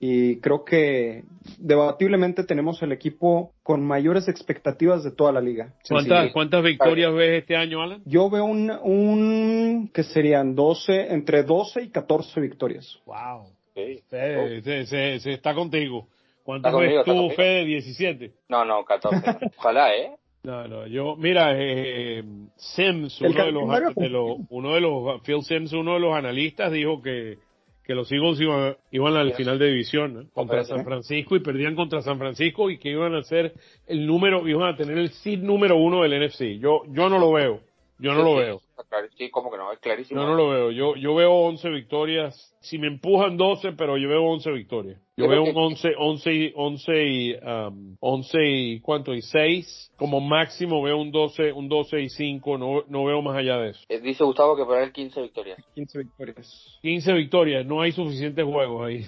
[0.00, 1.24] y creo que
[1.58, 5.74] debatiblemente tenemos el equipo con mayores expectativas de toda la liga.
[5.88, 8.02] ¿Cuántas, ¿cuántas victorias ves este año, Alan?
[8.04, 13.00] Yo veo un, un que serían 12, entre 12 y 14 victorias.
[13.06, 13.48] Wow.
[13.74, 14.02] Sí.
[14.08, 16.06] Se, se, se, está contigo.
[16.44, 17.64] ¿Cuántas ves tú, Fede?
[17.64, 18.32] 17.
[18.48, 19.50] No, no, 14.
[19.58, 20.12] Ojalá, ¿eh?
[20.44, 22.22] No, no, yo, mira, eh,
[22.56, 26.72] Sims, uno de, los, de los, uno de los, Phil Sims, uno de los analistas,
[26.72, 27.38] dijo que
[27.88, 32.02] que los Eagles iban, iban al final de división contra San Francisco y perdían contra
[32.02, 33.54] San Francisco y que iban a ser
[33.86, 36.60] el número, iban a tener el seed número uno del NFC.
[36.60, 37.60] Yo, yo no lo veo.
[37.98, 38.60] Yo no lo veo.
[39.16, 40.20] Sí, como que no, es clarísimo.
[40.20, 40.70] Yo no lo veo.
[40.70, 42.54] Yo, yo veo 11 victorias.
[42.60, 45.00] Si me empujan 12, pero yo veo 11 victorias.
[45.16, 49.14] Yo veo un 11, 11, 11 y, um, 11 y, ¿cuánto?
[49.14, 49.92] Y 6.
[49.96, 52.56] Como máximo veo un 12, un 12 y 5.
[52.56, 53.80] No, no veo más allá de eso.
[53.88, 55.58] Eh, dice Gustavo que para él 15 victorias.
[55.74, 56.78] 15 victorias.
[56.82, 57.66] 15 victorias.
[57.66, 59.04] No hay suficientes juegos ahí.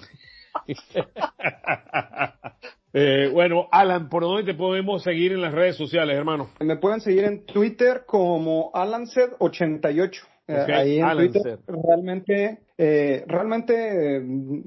[2.93, 6.49] Eh, bueno, Alan, ¿por dónde te podemos seguir en las redes sociales, hermano?
[6.59, 10.19] Me pueden seguir en Twitter como AlanSed88.
[10.47, 14.23] Eh, ahí en Twitter realmente, eh, realmente eh,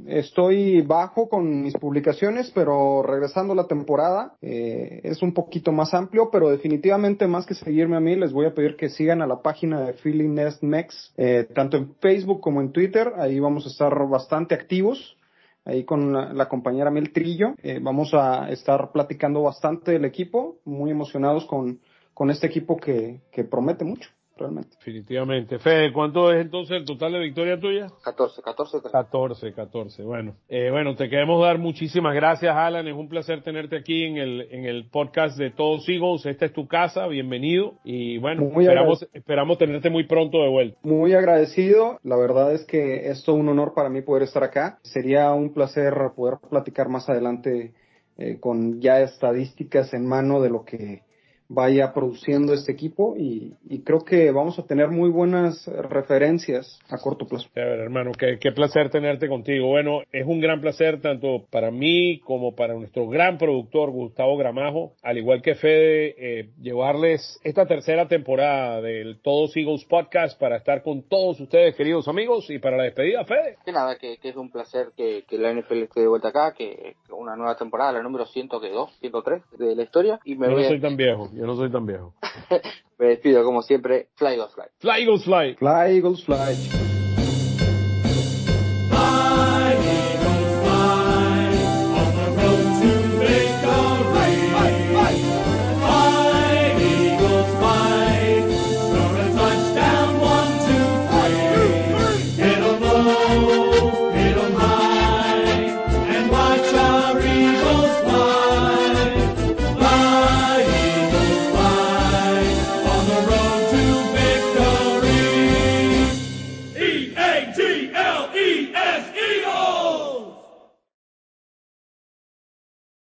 [0.07, 6.31] estoy bajo con mis publicaciones, pero regresando a la temporada es un poquito más amplio,
[6.31, 9.43] pero definitivamente más que seguirme a mí, les voy a pedir que sigan a la
[9.43, 11.15] página de Philly Nest Mex,
[11.55, 13.13] tanto en Facebook como en Twitter.
[13.19, 15.17] Ahí vamos a estar bastante activos
[15.65, 17.55] ahí con la, compañera Mel Trillo.
[17.63, 21.81] Eh, vamos a estar platicando bastante del equipo, muy emocionados con,
[22.13, 24.71] con este equipo que, que promete mucho realmente.
[24.79, 25.59] Definitivamente.
[25.59, 27.87] Fede, ¿cuánto es entonces el total de victoria tuya?
[28.03, 28.79] 14, 14.
[28.91, 30.03] 14, 14.
[30.03, 32.87] Bueno, eh, bueno, te queremos dar muchísimas gracias, Alan.
[32.89, 36.27] Es un placer tenerte aquí en el, en el podcast de Todos Eagles.
[36.27, 37.75] Esta es tu casa, bienvenido.
[37.85, 40.79] Y bueno, esperamos, esperamos tenerte muy pronto de vuelta.
[40.83, 41.99] Muy agradecido.
[42.03, 44.79] La verdad es que es todo un honor para mí poder estar acá.
[44.83, 47.75] Sería un placer poder platicar más adelante
[48.17, 51.03] eh, con ya estadísticas en mano de lo que
[51.49, 57.27] vaya produciendo este equipo y, creo que vamos a tener muy buenas referencias a corto
[57.27, 57.49] plazo.
[57.57, 59.67] A ver, hermano, qué, qué, placer tenerte contigo.
[59.67, 64.93] Bueno, es un gran placer tanto para mí como para nuestro gran productor Gustavo Gramajo,
[65.03, 70.83] al igual que Fede, eh, llevarles esta tercera temporada del Todos Eagles Podcast para estar
[70.83, 73.59] con todos ustedes, queridos amigos, y para la despedida, Fede.
[73.65, 77.37] Que nada, que, es un placer que, la NFL esté de vuelta acá, que una
[77.37, 80.21] nueva temporada, la número 102, 103 de la historia.
[80.25, 82.15] Y me Yo no soy tan viejo yo no soy tan viejo.
[82.99, 84.09] Me despido como siempre.
[84.17, 84.65] Fly Eagles Fly.
[84.79, 85.55] Fly Eagles Fly.
[85.57, 86.94] Fly Eagles Fly.